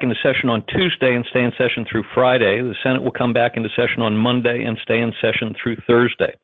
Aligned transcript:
into 0.00 0.14
session 0.22 0.48
on 0.48 0.64
Tuesday 0.66 1.14
and 1.14 1.26
stay 1.28 1.42
in 1.44 1.52
session 1.58 1.84
through 1.84 2.04
Friday. 2.14 2.62
The 2.62 2.74
Senate 2.82 3.02
will 3.02 3.12
come 3.12 3.32
back 3.32 3.56
into 3.56 3.68
session 3.76 4.00
on 4.00 4.16
Monday 4.16 4.64
and 4.64 4.78
stay 4.82 5.00
in 5.00 5.12
session 5.20 5.54
through 5.60 5.76
Thursday. 5.86 6.34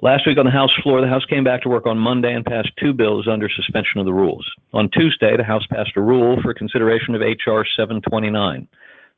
Last 0.00 0.26
week 0.26 0.38
on 0.38 0.44
the 0.44 0.50
House 0.50 0.70
floor, 0.82 1.00
the 1.00 1.08
House 1.08 1.24
came 1.24 1.44
back 1.44 1.62
to 1.62 1.68
work 1.68 1.86
on 1.86 1.98
Monday 1.98 2.32
and 2.34 2.44
passed 2.44 2.70
two 2.78 2.92
bills 2.92 3.26
under 3.26 3.48
suspension 3.48 3.98
of 3.98 4.06
the 4.06 4.12
rules. 4.12 4.46
On 4.72 4.90
Tuesday, 4.90 5.36
the 5.36 5.44
House 5.44 5.66
passed 5.70 5.96
a 5.96 6.02
rule 6.02 6.38
for 6.42 6.52
consideration 6.52 7.14
of 7.14 7.22
H.R. 7.22 7.64
729, 7.76 8.68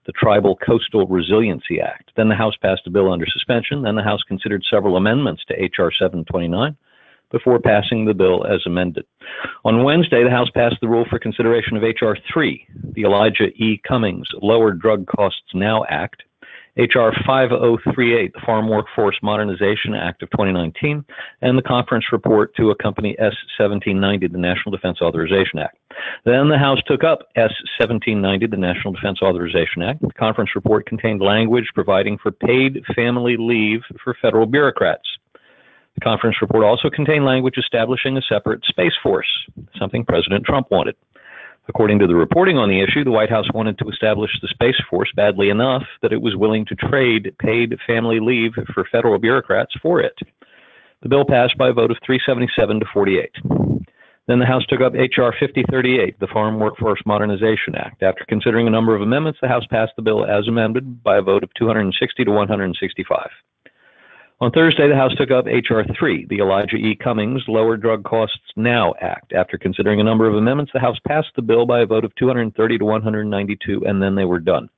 the 0.06 0.12
Tribal 0.12 0.56
Coastal 0.56 1.06
Resiliency 1.06 1.80
Act. 1.80 2.12
Then 2.16 2.28
the 2.28 2.36
House 2.36 2.54
passed 2.62 2.86
a 2.86 2.90
bill 2.90 3.12
under 3.12 3.26
suspension. 3.26 3.82
Then 3.82 3.96
the 3.96 4.02
House 4.02 4.22
considered 4.28 4.62
several 4.70 4.96
amendments 4.96 5.42
to 5.48 5.60
H.R. 5.60 5.90
729 5.90 6.76
before 7.30 7.58
passing 7.58 8.04
the 8.04 8.14
bill 8.14 8.46
as 8.46 8.60
amended. 8.66 9.04
On 9.64 9.84
Wednesday, 9.84 10.22
the 10.22 10.30
House 10.30 10.50
passed 10.54 10.76
the 10.80 10.88
rule 10.88 11.04
for 11.08 11.18
consideration 11.18 11.76
of 11.76 11.84
H.R. 11.84 12.16
3, 12.32 12.66
the 12.94 13.02
Elijah 13.02 13.48
E. 13.56 13.80
Cummings 13.86 14.28
Lower 14.40 14.72
Drug 14.72 15.06
Costs 15.06 15.54
Now 15.54 15.84
Act, 15.88 16.22
H.R. 16.78 17.12
5038, 17.26 18.34
the 18.34 18.40
Farm 18.44 18.68
Workforce 18.68 19.18
Modernization 19.22 19.94
Act 19.94 20.22
of 20.22 20.30
2019, 20.30 21.04
and 21.40 21.56
the 21.56 21.62
conference 21.62 22.04
report 22.12 22.54
to 22.56 22.70
accompany 22.70 23.18
S 23.18 23.32
1790, 23.58 24.28
the 24.28 24.38
National 24.38 24.72
Defense 24.72 25.00
Authorization 25.00 25.58
Act. 25.58 25.78
Then 26.26 26.50
the 26.50 26.58
House 26.58 26.78
took 26.86 27.02
up 27.02 27.20
S 27.34 27.52
1790, 27.80 28.46
the 28.48 28.56
National 28.58 28.92
Defense 28.92 29.22
Authorization 29.22 29.82
Act. 29.82 30.02
The 30.02 30.12
conference 30.12 30.50
report 30.54 30.84
contained 30.84 31.22
language 31.22 31.70
providing 31.74 32.18
for 32.18 32.30
paid 32.30 32.82
family 32.94 33.36
leave 33.38 33.80
for 34.04 34.14
federal 34.20 34.44
bureaucrats. 34.44 35.08
The 35.96 36.04
conference 36.04 36.36
report 36.40 36.64
also 36.64 36.90
contained 36.90 37.24
language 37.24 37.56
establishing 37.58 38.16
a 38.16 38.22
separate 38.22 38.64
Space 38.66 38.92
Force, 39.02 39.28
something 39.78 40.04
President 40.04 40.44
Trump 40.44 40.70
wanted. 40.70 40.94
According 41.68 41.98
to 41.98 42.06
the 42.06 42.14
reporting 42.14 42.58
on 42.58 42.68
the 42.68 42.80
issue, 42.80 43.02
the 43.02 43.10
White 43.10 43.30
House 43.30 43.46
wanted 43.52 43.78
to 43.78 43.88
establish 43.88 44.30
the 44.40 44.48
Space 44.48 44.80
Force 44.88 45.10
badly 45.16 45.50
enough 45.50 45.82
that 46.02 46.12
it 46.12 46.22
was 46.22 46.36
willing 46.36 46.64
to 46.66 46.76
trade 46.76 47.34
paid 47.40 47.76
family 47.86 48.20
leave 48.20 48.52
for 48.72 48.84
federal 48.92 49.18
bureaucrats 49.18 49.74
for 49.82 50.00
it. 50.00 50.16
The 51.02 51.08
bill 51.08 51.24
passed 51.24 51.58
by 51.58 51.70
a 51.70 51.72
vote 51.72 51.90
of 51.90 51.98
377 52.06 52.80
to 52.80 52.86
48. 52.92 53.30
Then 54.28 54.38
the 54.38 54.46
House 54.46 54.66
took 54.66 54.80
up 54.80 54.94
H.R. 54.94 55.32
5038, 55.38 56.18
the 56.18 56.26
Farm 56.26 56.58
Workforce 56.58 57.00
Modernization 57.06 57.74
Act. 57.76 58.02
After 58.02 58.24
considering 58.28 58.66
a 58.66 58.70
number 58.70 58.94
of 58.94 59.02
amendments, 59.02 59.38
the 59.40 59.48
House 59.48 59.64
passed 59.70 59.92
the 59.96 60.02
bill 60.02 60.24
as 60.24 60.48
amended 60.48 61.02
by 61.02 61.16
a 61.16 61.22
vote 61.22 61.42
of 61.42 61.54
260 61.54 62.24
to 62.24 62.30
165. 62.30 63.28
On 64.38 64.50
Thursday, 64.50 64.86
the 64.86 64.94
House 64.94 65.14
took 65.16 65.30
up 65.30 65.48
H.R. 65.48 65.86
3, 65.98 66.26
the 66.28 66.40
Elijah 66.40 66.76
E. 66.76 66.94
Cummings 66.94 67.42
Lower 67.48 67.78
Drug 67.78 68.04
Costs 68.04 68.52
Now 68.54 68.92
Act. 69.00 69.32
After 69.32 69.56
considering 69.56 69.98
a 69.98 70.04
number 70.04 70.28
of 70.28 70.34
amendments, 70.34 70.72
the 70.74 70.80
House 70.80 70.98
passed 71.08 71.30
the 71.36 71.42
bill 71.42 71.64
by 71.64 71.80
a 71.80 71.86
vote 71.86 72.04
of 72.04 72.14
230 72.16 72.76
to 72.76 72.84
192, 72.84 73.86
and 73.86 74.02
then 74.02 74.14
they 74.14 74.26
were 74.26 74.38
done. 74.38 74.68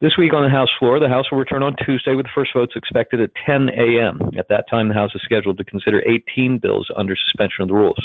This 0.00 0.16
week 0.18 0.34
on 0.34 0.42
the 0.42 0.50
House 0.50 0.70
floor, 0.80 0.98
the 0.98 1.08
House 1.08 1.30
will 1.30 1.38
return 1.38 1.62
on 1.62 1.76
Tuesday 1.86 2.16
with 2.16 2.26
the 2.26 2.32
first 2.34 2.52
votes 2.52 2.72
expected 2.74 3.20
at 3.20 3.30
10 3.46 3.68
a.m. 3.78 4.18
At 4.36 4.48
that 4.48 4.68
time, 4.68 4.88
the 4.88 4.94
House 4.94 5.14
is 5.14 5.22
scheduled 5.22 5.58
to 5.58 5.64
consider 5.64 6.02
18 6.04 6.58
bills 6.58 6.90
under 6.96 7.14
suspension 7.14 7.62
of 7.62 7.68
the 7.68 7.74
rules. 7.74 8.04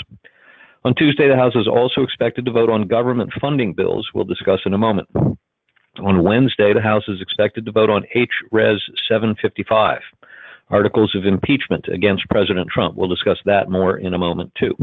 On 0.84 0.94
Tuesday, 0.94 1.28
the 1.28 1.34
House 1.34 1.56
is 1.56 1.66
also 1.66 2.02
expected 2.02 2.44
to 2.44 2.52
vote 2.52 2.70
on 2.70 2.86
government 2.86 3.32
funding 3.40 3.72
bills 3.72 4.08
we'll 4.14 4.22
discuss 4.22 4.60
in 4.64 4.72
a 4.72 4.78
moment. 4.78 5.08
On 5.98 6.22
Wednesday, 6.22 6.72
the 6.72 6.80
House 6.80 7.08
is 7.08 7.20
expected 7.20 7.66
to 7.66 7.72
vote 7.72 7.90
on 7.90 8.04
H. 8.14 8.30
Res. 8.52 8.80
755 9.08 9.98
articles 10.70 11.14
of 11.14 11.26
impeachment 11.26 11.86
against 11.88 12.28
President 12.28 12.68
Trump. 12.68 12.96
We'll 12.96 13.08
discuss 13.08 13.38
that 13.44 13.70
more 13.70 13.98
in 13.98 14.14
a 14.14 14.18
moment, 14.18 14.52
too. 14.54 14.76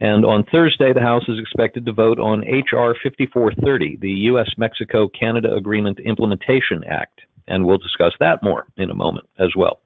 And 0.00 0.24
on 0.24 0.44
Thursday, 0.44 0.92
the 0.92 1.00
House 1.00 1.28
is 1.28 1.38
expected 1.38 1.86
to 1.86 1.92
vote 1.92 2.18
on 2.18 2.44
H.R. 2.46 2.94
5430, 3.02 3.96
the 3.96 4.10
U.S. 4.10 4.50
Mexico 4.56 5.08
Canada 5.08 5.54
Agreement 5.54 6.00
Implementation 6.00 6.82
Act. 6.84 7.20
And 7.48 7.64
we'll 7.64 7.78
discuss 7.78 8.12
that 8.20 8.42
more 8.42 8.66
in 8.76 8.90
a 8.90 8.94
moment 8.94 9.28
as 9.38 9.54
well. 9.56 9.80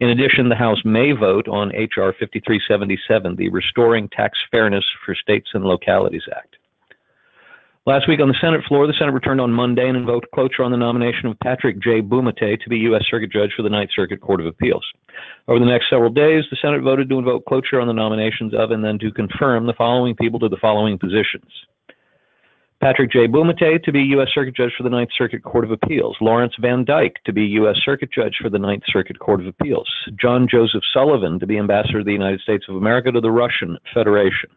In 0.00 0.08
addition, 0.08 0.48
the 0.48 0.54
House 0.54 0.80
may 0.84 1.12
vote 1.12 1.46
on 1.48 1.74
H.R. 1.74 2.12
5377, 2.12 3.36
the 3.36 3.50
Restoring 3.50 4.08
Tax 4.08 4.38
Fairness 4.50 4.84
for 5.04 5.14
States 5.14 5.50
and 5.54 5.64
Localities 5.64 6.26
Act. 6.34 6.56
Last 7.84 8.06
week 8.06 8.20
on 8.20 8.28
the 8.28 8.38
Senate 8.40 8.60
floor, 8.68 8.86
the 8.86 8.92
Senate 8.96 9.10
returned 9.10 9.40
on 9.40 9.50
Monday 9.50 9.88
and 9.88 9.96
invoked 9.96 10.30
cloture 10.32 10.62
on 10.62 10.70
the 10.70 10.76
nomination 10.76 11.26
of 11.26 11.36
Patrick 11.40 11.82
J. 11.82 12.00
Bumatay 12.00 12.60
to 12.60 12.68
be 12.68 12.78
U.S. 12.78 13.02
Circuit 13.10 13.32
Judge 13.32 13.50
for 13.56 13.64
the 13.64 13.70
Ninth 13.70 13.90
Circuit 13.92 14.20
Court 14.20 14.40
of 14.40 14.46
Appeals. 14.46 14.84
Over 15.48 15.58
the 15.58 15.66
next 15.66 15.90
several 15.90 16.10
days, 16.10 16.44
the 16.48 16.56
Senate 16.62 16.82
voted 16.82 17.08
to 17.08 17.18
invoke 17.18 17.44
cloture 17.44 17.80
on 17.80 17.88
the 17.88 17.92
nominations 17.92 18.54
of 18.54 18.70
and 18.70 18.84
then 18.84 19.00
to 19.00 19.10
confirm 19.10 19.66
the 19.66 19.72
following 19.72 20.14
people 20.14 20.38
to 20.38 20.48
the 20.48 20.58
following 20.58 20.96
positions. 20.96 21.50
Patrick 22.80 23.10
J. 23.10 23.26
Bumatay 23.26 23.82
to 23.82 23.90
be 23.90 24.02
U.S. 24.14 24.28
Circuit 24.32 24.54
Judge 24.54 24.74
for 24.76 24.84
the 24.84 24.90
Ninth 24.90 25.10
Circuit 25.18 25.42
Court 25.42 25.64
of 25.64 25.72
Appeals. 25.72 26.16
Lawrence 26.20 26.54
Van 26.60 26.84
Dyke 26.84 27.16
to 27.26 27.32
be 27.32 27.42
U.S. 27.42 27.78
Circuit 27.84 28.10
Judge 28.12 28.36
for 28.40 28.48
the 28.48 28.60
Ninth 28.60 28.84
Circuit 28.86 29.18
Court 29.18 29.40
of 29.40 29.48
Appeals. 29.48 29.88
John 30.20 30.46
Joseph 30.48 30.84
Sullivan 30.92 31.40
to 31.40 31.48
be 31.48 31.58
Ambassador 31.58 31.98
of 31.98 32.06
the 32.06 32.12
United 32.12 32.40
States 32.42 32.66
of 32.68 32.76
America 32.76 33.10
to 33.10 33.20
the 33.20 33.32
Russian 33.32 33.76
Federation. 33.92 34.50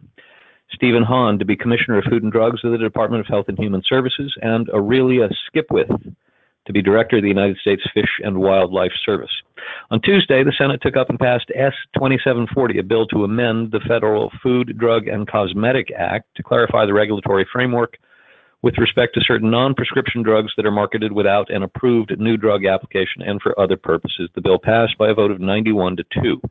Stephen 0.75 1.03
Hahn 1.03 1.39
to 1.39 1.45
be 1.45 1.55
Commissioner 1.55 1.99
of 1.99 2.03
Food 2.05 2.23
and 2.23 2.31
Drugs 2.31 2.59
of 2.63 2.71
the 2.71 2.77
Department 2.77 3.21
of 3.21 3.27
Health 3.27 3.45
and 3.47 3.57
Human 3.57 3.81
Services, 3.87 4.35
and 4.41 4.69
Aurelia 4.69 5.29
Skipwith 5.47 6.13
to 6.65 6.73
be 6.73 6.81
Director 6.81 7.17
of 7.17 7.21
the 7.21 7.29
United 7.29 7.57
States 7.57 7.83
Fish 7.93 8.19
and 8.23 8.37
Wildlife 8.37 8.91
Service. 9.05 9.31
On 9.91 10.01
Tuesday, 10.01 10.43
the 10.43 10.53
Senate 10.57 10.81
took 10.81 10.97
up 10.97 11.09
and 11.09 11.19
passed 11.19 11.51
S 11.55 11.73
2740, 11.93 12.79
a 12.79 12.83
bill 12.83 13.07
to 13.07 13.23
amend 13.23 13.71
the 13.71 13.79
Federal 13.87 14.31
Food, 14.43 14.77
Drug, 14.77 15.07
and 15.07 15.27
Cosmetic 15.27 15.91
Act 15.97 16.25
to 16.35 16.43
clarify 16.43 16.85
the 16.85 16.93
regulatory 16.93 17.47
framework 17.51 17.97
with 18.61 18.77
respect 18.77 19.13
to 19.13 19.21
certain 19.21 19.51
non 19.51 19.75
prescription 19.75 20.23
drugs 20.23 20.51
that 20.57 20.65
are 20.65 20.71
marketed 20.71 21.11
without 21.11 21.49
an 21.51 21.63
approved 21.63 22.19
new 22.19 22.35
drug 22.35 22.65
application 22.65 23.21
and 23.21 23.41
for 23.41 23.57
other 23.59 23.77
purposes. 23.77 24.29
The 24.33 24.41
bill 24.41 24.57
passed 24.57 24.97
by 24.97 25.09
a 25.09 25.13
vote 25.13 25.31
of 25.31 25.39
91 25.39 25.97
to 25.97 26.03
2. 26.21 26.41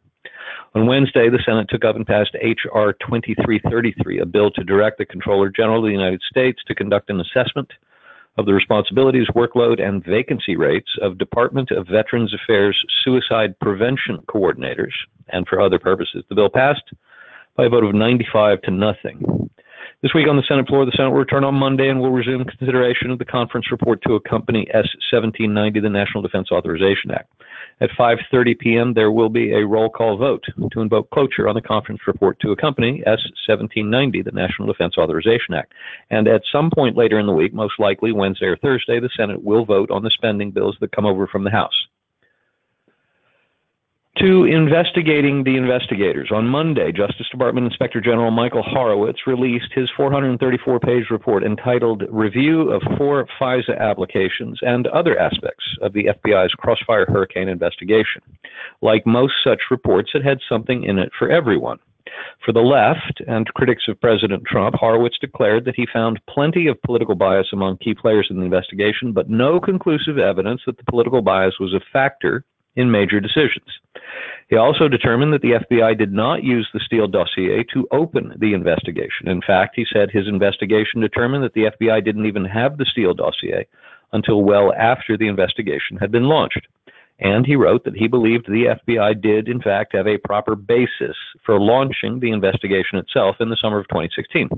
On 0.74 0.86
Wednesday, 0.86 1.28
the 1.28 1.38
Senate 1.46 1.68
took 1.68 1.84
up 1.84 1.94
and 1.94 2.04
passed 2.04 2.34
H.R. 2.40 2.94
2333, 2.94 4.18
a 4.18 4.26
bill 4.26 4.50
to 4.50 4.64
direct 4.64 4.98
the 4.98 5.06
Comptroller 5.06 5.48
General 5.48 5.78
of 5.78 5.84
the 5.84 5.92
United 5.92 6.20
States 6.28 6.60
to 6.66 6.74
conduct 6.74 7.10
an 7.10 7.20
assessment 7.20 7.72
of 8.38 8.46
the 8.46 8.52
responsibilities, 8.52 9.28
workload, 9.36 9.80
and 9.80 10.04
vacancy 10.04 10.56
rates 10.56 10.90
of 11.00 11.16
Department 11.16 11.70
of 11.70 11.86
Veterans 11.86 12.34
Affairs 12.34 12.76
suicide 13.04 13.56
prevention 13.60 14.18
coordinators 14.26 14.94
and 15.28 15.46
for 15.46 15.60
other 15.60 15.78
purposes. 15.78 16.24
The 16.28 16.34
bill 16.34 16.50
passed 16.50 16.90
by 17.56 17.66
a 17.66 17.68
vote 17.68 17.84
of 17.84 17.94
95 17.94 18.62
to 18.62 18.72
nothing. 18.72 19.50
This 20.04 20.12
week 20.12 20.28
on 20.28 20.36
the 20.36 20.42
Senate 20.46 20.68
floor, 20.68 20.84
the 20.84 20.92
Senate 20.94 21.12
will 21.12 21.20
return 21.20 21.44
on 21.44 21.54
Monday 21.54 21.88
and 21.88 21.98
will 21.98 22.10
resume 22.10 22.44
consideration 22.44 23.10
of 23.10 23.18
the 23.18 23.24
conference 23.24 23.70
report 23.70 24.02
to 24.02 24.16
accompany 24.16 24.68
S 24.68 24.84
1790, 25.10 25.80
the 25.80 25.88
National 25.88 26.20
Defense 26.20 26.52
Authorization 26.52 27.10
Act. 27.10 27.32
At 27.80 27.88
5:30 27.98 28.58
p.m., 28.58 28.92
there 28.92 29.10
will 29.10 29.30
be 29.30 29.54
a 29.54 29.66
roll 29.66 29.88
call 29.88 30.18
vote 30.18 30.44
to 30.72 30.80
invoke 30.82 31.08
cloture 31.08 31.48
on 31.48 31.54
the 31.54 31.62
conference 31.62 32.02
report 32.06 32.38
to 32.40 32.52
accompany 32.52 33.00
S 33.06 33.24
1790, 33.48 34.20
the 34.20 34.30
National 34.30 34.68
Defense 34.68 34.98
Authorization 34.98 35.54
Act. 35.54 35.72
And 36.10 36.28
at 36.28 36.42
some 36.52 36.70
point 36.70 36.98
later 36.98 37.18
in 37.18 37.26
the 37.26 37.32
week, 37.32 37.54
most 37.54 37.80
likely 37.80 38.12
Wednesday 38.12 38.48
or 38.48 38.58
Thursday, 38.58 39.00
the 39.00 39.08
Senate 39.16 39.42
will 39.42 39.64
vote 39.64 39.90
on 39.90 40.02
the 40.02 40.10
spending 40.10 40.50
bills 40.50 40.76
that 40.80 40.92
come 40.92 41.06
over 41.06 41.26
from 41.26 41.44
the 41.44 41.50
House 41.50 41.86
to 44.18 44.44
investigating 44.44 45.42
the 45.42 45.56
investigators. 45.56 46.30
On 46.32 46.46
Monday, 46.46 46.92
Justice 46.92 47.26
Department 47.30 47.66
Inspector 47.66 48.00
General 48.00 48.30
Michael 48.30 48.62
Horowitz 48.62 49.26
released 49.26 49.72
his 49.74 49.90
434 49.96 50.78
page 50.78 51.06
report 51.10 51.42
entitled 51.42 52.04
Review 52.10 52.70
of 52.70 52.82
Four 52.96 53.26
FISA 53.40 53.76
Applications 53.78 54.60
and 54.62 54.86
Other 54.88 55.18
Aspects 55.18 55.64
of 55.82 55.92
the 55.92 56.04
FBI's 56.04 56.54
Crossfire 56.54 57.06
Hurricane 57.06 57.48
Investigation. 57.48 58.22
Like 58.82 59.04
most 59.04 59.34
such 59.42 59.62
reports, 59.70 60.12
it 60.14 60.24
had 60.24 60.38
something 60.48 60.84
in 60.84 60.98
it 60.98 61.10
for 61.18 61.30
everyone. 61.30 61.80
For 62.44 62.52
the 62.52 62.60
left 62.60 63.20
and 63.26 63.52
critics 63.54 63.84
of 63.88 64.00
President 64.00 64.44
Trump, 64.46 64.76
Horowitz 64.76 65.18
declared 65.18 65.64
that 65.64 65.74
he 65.74 65.86
found 65.92 66.20
plenty 66.28 66.68
of 66.68 66.80
political 66.82 67.16
bias 67.16 67.48
among 67.52 67.78
key 67.78 67.94
players 67.94 68.28
in 68.30 68.36
the 68.36 68.44
investigation, 68.44 69.12
but 69.12 69.28
no 69.28 69.58
conclusive 69.58 70.18
evidence 70.18 70.60
that 70.66 70.76
the 70.76 70.84
political 70.84 71.22
bias 71.22 71.58
was 71.58 71.74
a 71.74 71.80
factor 71.92 72.44
in 72.76 72.90
major 72.90 73.20
decisions. 73.20 73.66
He 74.50 74.56
also 74.56 74.88
determined 74.88 75.32
that 75.32 75.42
the 75.42 75.60
FBI 75.70 75.96
did 75.96 76.12
not 76.12 76.44
use 76.44 76.68
the 76.72 76.80
Steele 76.84 77.08
dossier 77.08 77.64
to 77.72 77.88
open 77.92 78.34
the 78.38 78.52
investigation. 78.52 79.28
In 79.28 79.40
fact, 79.40 79.74
he 79.74 79.86
said 79.90 80.10
his 80.10 80.28
investigation 80.28 81.00
determined 81.00 81.44
that 81.44 81.54
the 81.54 81.70
FBI 81.80 82.04
didn't 82.04 82.26
even 82.26 82.44
have 82.44 82.76
the 82.76 82.84
Steele 82.84 83.14
dossier 83.14 83.66
until 84.12 84.42
well 84.42 84.72
after 84.74 85.16
the 85.16 85.28
investigation 85.28 85.96
had 85.96 86.12
been 86.12 86.24
launched. 86.24 86.66
And 87.20 87.46
he 87.46 87.56
wrote 87.56 87.84
that 87.84 87.96
he 87.96 88.08
believed 88.08 88.46
the 88.46 88.76
FBI 88.86 89.20
did, 89.20 89.48
in 89.48 89.62
fact, 89.62 89.94
have 89.94 90.06
a 90.06 90.18
proper 90.18 90.56
basis 90.56 91.16
for 91.44 91.60
launching 91.60 92.20
the 92.20 92.30
investigation 92.30 92.98
itself 92.98 93.36
in 93.40 93.50
the 93.50 93.56
summer 93.60 93.78
of 93.78 93.88
2016. 93.88 94.48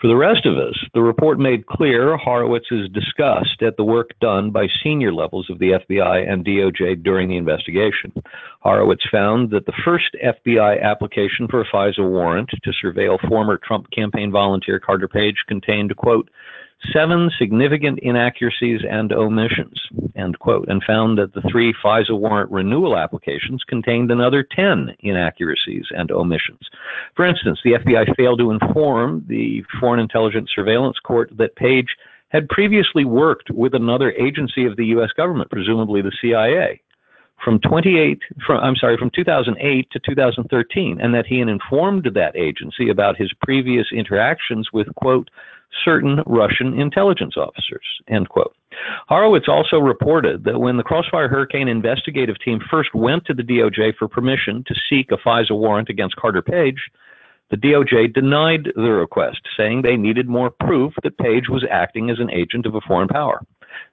For 0.00 0.06
the 0.06 0.16
rest 0.16 0.46
of 0.46 0.56
us, 0.56 0.78
the 0.94 1.02
report 1.02 1.40
made 1.40 1.66
clear 1.66 2.16
Horowitz's 2.16 2.88
disgust 2.90 3.62
at 3.62 3.76
the 3.76 3.82
work 3.82 4.10
done 4.20 4.52
by 4.52 4.68
senior 4.84 5.12
levels 5.12 5.50
of 5.50 5.58
the 5.58 5.72
FBI 5.72 6.30
and 6.30 6.44
DOJ 6.46 7.02
during 7.02 7.28
the 7.28 7.36
investigation. 7.36 8.12
Horowitz 8.60 9.02
found 9.10 9.50
that 9.50 9.66
the 9.66 9.72
first 9.84 10.14
FBI 10.24 10.80
application 10.80 11.48
for 11.48 11.62
a 11.62 11.66
FISA 11.66 12.08
warrant 12.08 12.48
to 12.62 12.72
surveil 12.80 13.18
former 13.28 13.56
Trump 13.58 13.90
campaign 13.90 14.30
volunteer 14.30 14.78
Carter 14.78 15.08
Page 15.08 15.42
contained, 15.48 15.96
quote, 15.96 16.30
seven 16.92 17.30
significant 17.38 17.98
inaccuracies 18.00 18.80
and 18.88 19.12
omissions, 19.12 19.80
end 20.16 20.38
quote, 20.38 20.68
and 20.68 20.82
found 20.84 21.18
that 21.18 21.34
the 21.34 21.42
three 21.50 21.74
FISA 21.84 22.18
warrant 22.18 22.50
renewal 22.50 22.96
applications 22.96 23.62
contained 23.64 24.10
another 24.10 24.42
10 24.42 24.94
inaccuracies 25.00 25.86
and 25.90 26.10
omissions. 26.10 26.60
For 27.16 27.24
instance, 27.24 27.58
the 27.64 27.72
FBI 27.72 28.16
failed 28.16 28.38
to 28.38 28.50
inform 28.50 29.24
the 29.28 29.64
Foreign 29.80 30.00
Intelligence 30.00 30.50
Surveillance 30.54 30.98
Court 31.00 31.30
that 31.36 31.56
Page 31.56 31.88
had 32.28 32.48
previously 32.48 33.04
worked 33.04 33.50
with 33.50 33.74
another 33.74 34.12
agency 34.12 34.66
of 34.66 34.76
the 34.76 34.86
U.S. 34.86 35.10
government, 35.16 35.50
presumably 35.50 36.02
the 36.02 36.12
CIA, 36.20 36.80
from 37.44 37.60
28 37.60 38.20
from 38.46 38.60
I'm 38.60 38.76
sorry 38.76 38.96
from 38.96 39.10
2008 39.14 39.90
to 39.90 40.00
2013 40.00 41.00
and 41.00 41.14
that 41.14 41.26
he 41.26 41.38
had 41.38 41.48
informed 41.48 42.10
that 42.14 42.36
agency 42.36 42.88
about 42.88 43.16
his 43.16 43.32
previous 43.42 43.86
interactions 43.92 44.68
with 44.72 44.94
quote 44.96 45.28
certain 45.84 46.22
Russian 46.26 46.78
intelligence 46.80 47.36
officers, 47.36 47.84
end 48.08 48.28
quote. 48.28 48.54
Horowitz 49.08 49.48
also 49.48 49.78
reported 49.78 50.44
that 50.44 50.60
when 50.60 50.76
the 50.76 50.82
Crossfire 50.82 51.28
Hurricane 51.28 51.68
investigative 51.68 52.36
team 52.44 52.60
first 52.70 52.94
went 52.94 53.24
to 53.26 53.34
the 53.34 53.42
DOJ 53.42 53.96
for 53.96 54.08
permission 54.08 54.64
to 54.66 54.74
seek 54.88 55.10
a 55.10 55.16
FISA 55.16 55.56
warrant 55.56 55.88
against 55.88 56.16
Carter 56.16 56.42
Page, 56.42 56.80
the 57.50 57.56
DOJ 57.56 58.12
denied 58.12 58.68
the 58.76 58.92
request, 58.92 59.40
saying 59.56 59.82
they 59.82 59.96
needed 59.96 60.28
more 60.28 60.50
proof 60.50 60.92
that 61.02 61.18
Page 61.18 61.48
was 61.48 61.64
acting 61.70 62.10
as 62.10 62.18
an 62.18 62.30
agent 62.30 62.66
of 62.66 62.74
a 62.74 62.80
foreign 62.82 63.08
power. 63.08 63.40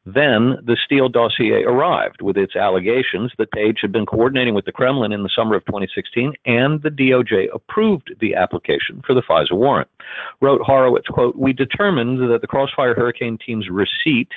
Then 0.06 0.58
the 0.64 0.78
Steele 0.84 1.10
dossier 1.10 1.64
arrived 1.64 2.22
with 2.22 2.38
its 2.38 2.56
allegations 2.56 3.32
that 3.38 3.52
Page 3.52 3.80
had 3.82 3.92
been 3.92 4.06
coordinating 4.06 4.54
with 4.54 4.66
the 4.66 4.72
Kremlin 4.72 5.12
in 5.12 5.24
the 5.24 5.30
summer 5.36 5.56
of 5.56 5.66
2016, 5.66 6.34
and 6.46 6.82
the 6.84 6.90
DOJ 6.90 7.48
approved 7.54 8.14
the 8.20 8.36
application 8.36 9.02
for 9.06 9.14
the 9.14 9.24
FISA 9.24 9.54
warrant. 9.54 9.90
Wrote 10.42 10.62
Horowitz, 10.62 11.08
quote, 11.08 11.36
We 11.36 11.54
determined 11.54 12.20
that 12.32 12.42
the 12.42 12.48
Crossfire 12.48 12.94
Hurricane 12.94 13.38
team's 13.44 13.70
receipt 13.70 14.30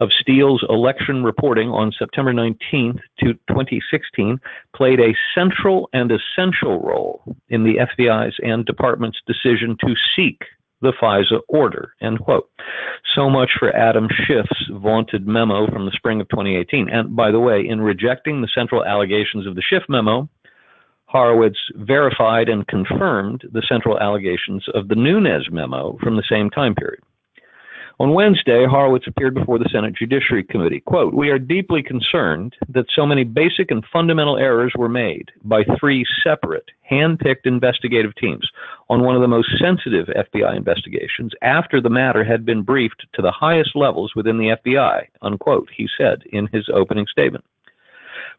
of 0.00 0.10
Steele's 0.20 0.64
election 0.68 1.22
reporting 1.22 1.68
on 1.68 1.92
September 1.96 2.32
19, 2.32 3.00
2016, 3.20 4.40
played 4.74 4.98
a 4.98 5.14
central 5.34 5.88
and 5.92 6.10
essential 6.10 6.80
role 6.80 7.22
in 7.50 7.62
the 7.62 7.76
FBI's 7.76 8.34
and 8.42 8.66
department's 8.66 9.18
decision 9.26 9.76
to 9.80 9.94
seek 10.16 10.42
the 10.82 10.92
FISA 11.00 11.40
order, 11.48 11.94
end 12.02 12.20
quote. 12.20 12.50
So 13.14 13.30
much 13.30 13.52
for 13.58 13.74
Adam 13.74 14.08
Schiff's 14.26 14.70
vaunted 14.70 15.26
memo 15.26 15.66
from 15.70 15.86
the 15.86 15.92
spring 15.92 16.20
of 16.20 16.28
2018. 16.28 16.88
And 16.90 17.16
by 17.16 17.30
the 17.30 17.40
way, 17.40 17.66
in 17.66 17.80
rejecting 17.80 18.40
the 18.40 18.48
central 18.54 18.84
allegations 18.84 19.46
of 19.46 19.54
the 19.54 19.62
Schiff 19.62 19.84
memo, 19.88 20.28
Horowitz 21.06 21.58
verified 21.74 22.48
and 22.48 22.66
confirmed 22.66 23.44
the 23.52 23.62
central 23.68 23.98
allegations 24.00 24.64
of 24.74 24.88
the 24.88 24.94
Nunes 24.94 25.48
memo 25.50 25.98
from 26.02 26.16
the 26.16 26.24
same 26.28 26.50
time 26.50 26.74
period. 26.74 27.02
On 28.00 28.14
Wednesday, 28.14 28.66
Horowitz 28.66 29.06
appeared 29.06 29.34
before 29.34 29.58
the 29.58 29.68
Senate 29.70 29.94
Judiciary 29.94 30.44
Committee. 30.44 30.80
Quote, 30.80 31.14
We 31.14 31.30
are 31.30 31.38
deeply 31.38 31.82
concerned 31.82 32.56
that 32.68 32.86
so 32.94 33.04
many 33.06 33.22
basic 33.22 33.70
and 33.70 33.84
fundamental 33.92 34.38
errors 34.38 34.72
were 34.76 34.88
made 34.88 35.30
by 35.44 35.64
three 35.78 36.04
separate, 36.24 36.70
hand-picked 36.82 37.46
investigative 37.46 38.14
teams 38.16 38.48
on 38.88 39.02
one 39.02 39.14
of 39.14 39.20
the 39.20 39.28
most 39.28 39.48
sensitive 39.58 40.06
FBI 40.08 40.56
investigations 40.56 41.32
after 41.42 41.80
the 41.80 41.90
matter 41.90 42.24
had 42.24 42.46
been 42.46 42.62
briefed 42.62 43.06
to 43.12 43.22
the 43.22 43.30
highest 43.32 43.76
levels 43.76 44.12
within 44.16 44.38
the 44.38 44.56
FBI, 44.64 45.06
unquote, 45.20 45.68
he 45.74 45.88
said 45.98 46.22
in 46.32 46.48
his 46.52 46.68
opening 46.72 47.06
statement. 47.10 47.44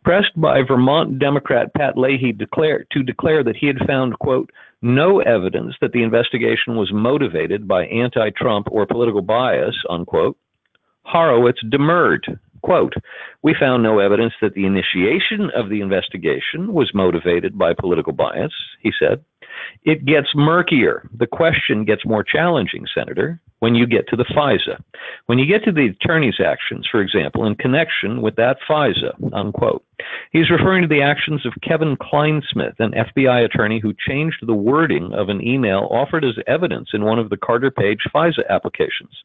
Pressed 0.03 0.39
by 0.39 0.61
Vermont 0.63 1.19
Democrat 1.19 1.73
Pat 1.73 1.97
Leahy 1.97 2.31
declare, 2.31 2.85
to 2.91 3.03
declare 3.03 3.43
that 3.43 3.55
he 3.55 3.67
had 3.67 3.85
found, 3.87 4.19
quote, 4.19 4.51
no 4.81 5.19
evidence 5.21 5.75
that 5.79 5.93
the 5.93 6.03
investigation 6.03 6.75
was 6.75 6.91
motivated 6.91 7.67
by 7.67 7.85
anti 7.85 8.29
Trump 8.31 8.67
or 8.69 8.85
political 8.85 9.21
bias, 9.21 9.75
unquote, 9.89 10.37
Horowitz 11.03 11.61
demurred. 11.69 12.39
Quote, 12.61 12.93
we 13.41 13.53
found 13.53 13.83
no 13.83 13.99
evidence 13.99 14.33
that 14.41 14.53
the 14.53 14.65
initiation 14.65 15.49
of 15.55 15.69
the 15.69 15.81
investigation 15.81 16.73
was 16.73 16.93
motivated 16.93 17.57
by 17.57 17.73
political 17.73 18.13
bias, 18.13 18.53
he 18.81 18.91
said. 18.97 19.23
It 19.83 20.05
gets 20.05 20.29
murkier. 20.33 21.09
The 21.17 21.27
question 21.27 21.83
gets 21.83 22.05
more 22.05 22.23
challenging, 22.23 22.85
Senator 22.93 23.41
when 23.63 23.75
you 23.75 23.87
get 23.87 24.05
to 24.09 24.17
the 24.17 24.25
FISA. 24.25 24.77
When 25.27 25.39
you 25.39 25.45
get 25.45 25.63
to 25.63 25.71
the 25.71 25.85
attorney's 25.85 26.41
actions, 26.45 26.85
for 26.91 26.99
example, 26.99 27.45
in 27.45 27.55
connection 27.55 28.21
with 28.21 28.35
that 28.35 28.57
FISA, 28.69 29.31
unquote, 29.31 29.85
he's 30.33 30.49
referring 30.49 30.81
to 30.81 30.87
the 30.89 31.01
actions 31.01 31.45
of 31.45 31.53
Kevin 31.65 31.95
Clinesmith, 31.95 32.77
an 32.79 32.91
FBI 32.91 33.45
attorney 33.45 33.79
who 33.79 33.93
changed 34.05 34.45
the 34.45 34.53
wording 34.53 35.13
of 35.13 35.29
an 35.29 35.41
email 35.41 35.87
offered 35.91 36.25
as 36.25 36.35
evidence 36.45 36.89
in 36.93 37.05
one 37.05 37.19
of 37.19 37.29
the 37.29 37.37
Carter 37.37 37.71
Page 37.71 38.01
FISA 38.13 38.45
applications. 38.49 39.23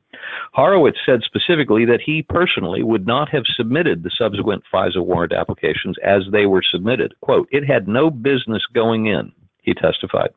Horowitz 0.53 0.99
said 1.05 1.23
specifically 1.25 1.85
that 1.87 2.01
he 2.01 2.23
personally 2.23 2.85
would 2.85 3.09
not 3.09 3.29
have 3.31 3.43
submitted 3.57 4.05
the 4.05 4.13
subsequent 4.17 4.63
FISA 4.73 5.05
warrant 5.05 5.33
applications 5.33 5.97
as 6.05 6.23
they 6.31 6.47
were 6.47 6.63
submitted. 6.63 7.13
Quote, 7.23 7.49
it 7.51 7.67
had 7.67 7.89
no 7.89 8.09
business 8.09 8.63
going 8.73 9.07
in 9.07 9.33
he 9.69 9.75
testified. 9.75 10.31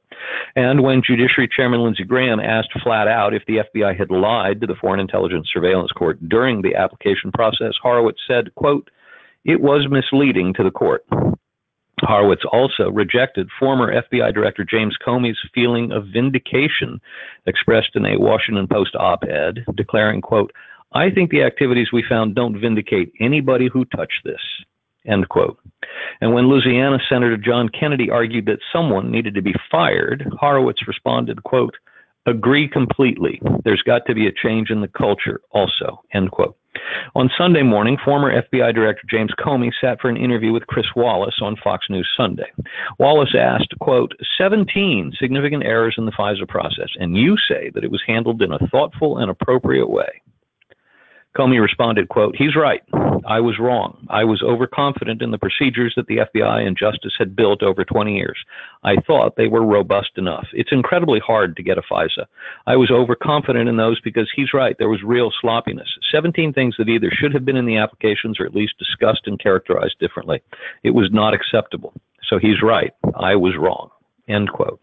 And 0.56 0.84
when 0.84 1.02
Judiciary 1.06 1.50
Chairman 1.56 1.82
Lindsey 1.82 2.04
Graham 2.04 2.40
asked 2.40 2.70
flat 2.84 3.08
out 3.08 3.34
if 3.34 3.44
the 3.48 3.62
FBI 3.74 3.98
had 3.98 4.12
lied 4.12 4.62
to 4.62 4.68
the 4.68 4.76
Foreign 4.76 5.00
Intelligence 5.00 5.48
Surveillance 5.52 5.92
Court 5.92 6.18
during 6.28 6.62
the 6.62 6.76
application 6.76 7.32
process, 7.32 7.74
Horowitz 7.82 8.20
said, 8.28 8.54
quote, 8.56 8.90
it 9.46 9.62
was 9.62 9.88
misleading 9.90 10.54
to 10.54 10.64
the 10.64 10.72
court. 10.72 11.04
Horowitz 12.02 12.44
also 12.52 12.90
rejected 12.92 13.48
former 13.60 13.94
FBI 13.94 14.34
Director 14.34 14.66
James 14.66 14.98
Comey's 15.06 15.38
feeling 15.54 15.92
of 15.92 16.08
vindication 16.14 17.00
expressed 17.46 17.96
in 17.96 18.06
a 18.06 18.20
Washington 18.20 18.68
Post 18.68 18.96
op 18.96 19.24
ed, 19.24 19.64
declaring, 19.76 20.22
quote, 20.22 20.52
I 20.94 21.10
think 21.10 21.32
the 21.32 21.44
activities 21.44 21.92
we 21.94 22.04
found 22.08 22.36
don't 22.36 22.60
vindicate 22.60 23.14
anybody 23.20 23.70
who 23.72 23.86
touched 23.86 24.22
this. 24.26 24.42
End 25.06 25.28
quote. 25.30 25.58
And 26.22 26.34
when 26.34 26.48
Louisiana 26.48 27.00
Senator 27.10 27.38
John 27.38 27.70
Kennedy 27.70 28.10
argued 28.10 28.46
that 28.46 28.60
someone 28.72 29.12
needed 29.12 29.34
to 29.36 29.42
be 29.42 29.56
fired, 29.72 30.28
Horowitz 30.40 30.88
responded, 30.88 31.44
quote, 31.44 31.76
agree 32.28 32.68
completely. 32.68 33.42
There's 33.64 33.82
got 33.82 34.06
to 34.06 34.14
be 34.14 34.28
a 34.28 34.32
change 34.32 34.70
in 34.70 34.82
the 34.82 34.88
culture 34.88 35.42
also, 35.52 36.02
end 36.14 36.32
quote. 36.32 36.56
On 37.16 37.30
Sunday 37.38 37.64
morning, 37.64 37.98
former 38.04 38.42
FBI 38.42 38.74
Director 38.74 39.04
James 39.10 39.34
Comey 39.40 39.72
sat 39.82 40.00
for 40.00 40.10
an 40.10 40.18
interview 40.18 40.54
with 40.54 40.68
Chris 40.68 40.86
Wallace 40.96 41.40
on 41.42 41.58
Fox 41.64 41.88
News 41.90 42.08
Sunday. 42.16 42.50
Wallace 43.00 43.36
asked, 43.38 43.74
quote, 43.80 44.14
17 44.38 45.14
significant 45.20 45.64
errors 45.64 45.96
in 45.98 46.06
the 46.06 46.12
FISA 46.12 46.48
process, 46.48 46.90
and 46.96 47.18
you 47.18 47.36
say 47.48 47.72
that 47.74 47.84
it 47.84 47.92
was 47.92 48.02
handled 48.08 48.42
in 48.42 48.54
a 48.54 48.68
thoughtful 48.68 49.18
and 49.18 49.30
appropriate 49.30 49.90
way. 49.90 50.22
Comey 51.38 51.62
responded, 51.62 52.10
quote, 52.10 52.36
he's 52.36 52.56
right. 52.56 52.82
I 53.26 53.40
was 53.40 53.60
wrong. 53.60 54.06
I 54.10 54.24
was 54.24 54.42
overconfident 54.42 55.22
in 55.22 55.32
the 55.32 55.38
procedures 55.38 55.94
that 55.96 56.08
the 56.08 56.18
FBI 56.18 56.68
and 56.68 56.78
justice 56.78 57.14
had 57.18 57.36
built 57.36 57.64
over 57.64 57.86
20 57.86 58.16
years. 58.16 58.38
I 58.84 58.96
thought 59.08 59.36
they 59.38 59.48
were 59.48 59.66
robust 59.66 60.12
enough. 60.18 60.48
It's 60.54 60.72
incredibly 60.72 61.20
hard 61.20 61.56
to 61.56 61.64
get 61.64 61.78
a 61.78 61.82
FISA. 61.82 62.26
I 62.68 62.76
was 62.76 62.92
overconfident 62.92 63.70
in 63.70 63.78
those 63.78 64.02
because 64.02 64.30
he's 64.36 64.54
right. 64.54 64.76
There 64.78 64.90
was 64.90 65.04
real 65.04 65.32
sloppiness. 65.40 65.88
17 66.12 66.52
things 66.52 66.76
that 66.78 66.90
either 66.90 67.12
should 67.12 67.34
have 67.34 67.46
been 67.46 67.58
in 67.58 67.66
the 67.66 67.78
applications 67.78 68.40
or 68.40 68.46
at 68.46 68.56
least 68.56 68.78
discussed 68.78 69.22
and 69.26 69.40
characterized 69.40 69.96
differently. 70.00 70.42
It 70.84 70.92
was 70.92 71.10
not 71.12 71.34
acceptable. 71.34 71.94
So 72.28 72.40
he's 72.40 72.62
right. 72.62 72.92
I 73.16 73.36
was 73.36 73.54
wrong. 73.58 73.90
End 74.28 74.52
quote. 74.52 74.82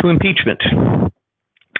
To 0.00 0.08
impeachment. 0.08 0.62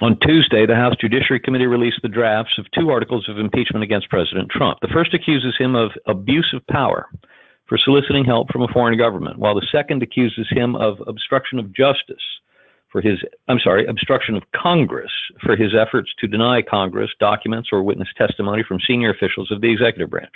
On 0.01 0.17
Tuesday, 0.21 0.65
the 0.65 0.77
House 0.77 0.95
Judiciary 1.01 1.41
Committee 1.41 1.67
released 1.67 2.03
the 2.03 2.09
drafts 2.09 2.57
of 2.57 2.71
two 2.71 2.91
articles 2.91 3.29
of 3.29 3.39
impeachment 3.39 3.83
against 3.83 4.09
President 4.09 4.49
Trump. 4.49 4.79
The 4.81 4.95
first 4.95 5.13
accuses 5.13 5.57
him 5.59 5.75
of 5.75 5.91
abuse 6.07 6.55
of 6.55 6.65
power 6.69 7.09
for 7.67 7.79
soliciting 7.79 8.25
help 8.25 8.53
from 8.53 8.63
a 8.63 8.69
foreign 8.69 8.97
government, 8.97 9.39
while 9.39 9.57
the 9.57 9.67
second 9.73 10.03
accuses 10.05 10.47
him 10.51 10.77
of 10.77 11.03
obstruction 11.09 11.59
of 11.59 11.73
justice 11.73 12.23
for 12.93 13.01
his, 13.01 13.19
I'm 13.49 13.59
sorry, 13.59 13.87
obstruction 13.87 14.37
of 14.37 14.45
Congress 14.55 15.11
for 15.45 15.57
his 15.57 15.75
efforts 15.75 16.11
to 16.21 16.29
deny 16.29 16.63
Congress 16.63 17.11
documents 17.19 17.71
or 17.73 17.83
witness 17.83 18.09
testimony 18.17 18.63
from 18.67 18.79
senior 18.87 19.11
officials 19.11 19.51
of 19.51 19.61
the 19.61 19.71
executive 19.71 20.11
branch. 20.11 20.33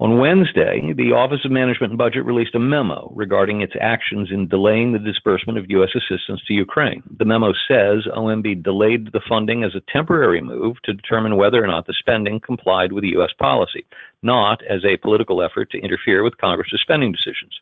On 0.00 0.18
Wednesday, 0.18 0.94
the 0.96 1.12
Office 1.12 1.44
of 1.44 1.50
Management 1.50 1.90
and 1.90 1.98
Budget 1.98 2.24
released 2.24 2.54
a 2.54 2.58
memo 2.58 3.12
regarding 3.14 3.60
its 3.60 3.74
actions 3.78 4.30
in 4.32 4.48
delaying 4.48 4.92
the 4.92 4.98
disbursement 4.98 5.58
of 5.58 5.66
U.S. 5.68 5.90
assistance 5.94 6.40
to 6.46 6.54
Ukraine. 6.54 7.02
The 7.18 7.26
memo 7.26 7.52
says 7.68 8.08
OMB 8.16 8.62
delayed 8.62 9.12
the 9.12 9.20
funding 9.28 9.62
as 9.62 9.74
a 9.74 9.82
temporary 9.92 10.40
move 10.40 10.76
to 10.84 10.94
determine 10.94 11.36
whether 11.36 11.62
or 11.62 11.66
not 11.66 11.86
the 11.86 11.92
spending 11.92 12.40
complied 12.40 12.92
with 12.92 13.04
U.S. 13.04 13.34
policy, 13.38 13.84
not 14.22 14.62
as 14.64 14.82
a 14.86 14.96
political 14.96 15.42
effort 15.42 15.70
to 15.72 15.78
interfere 15.78 16.24
with 16.24 16.38
Congress's 16.38 16.80
spending 16.80 17.12
decisions. 17.12 17.60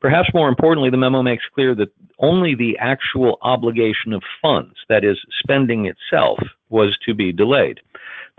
Perhaps 0.00 0.28
more 0.32 0.48
importantly, 0.48 0.90
the 0.90 0.96
memo 0.96 1.24
makes 1.24 1.42
clear 1.52 1.74
that 1.74 1.92
only 2.20 2.54
the 2.54 2.78
actual 2.78 3.36
obligation 3.42 4.12
of 4.12 4.22
funds, 4.40 4.76
that 4.88 5.04
is, 5.04 5.18
spending 5.42 5.86
itself, 5.86 6.38
was 6.68 6.96
to 7.04 7.14
be 7.14 7.32
delayed. 7.32 7.80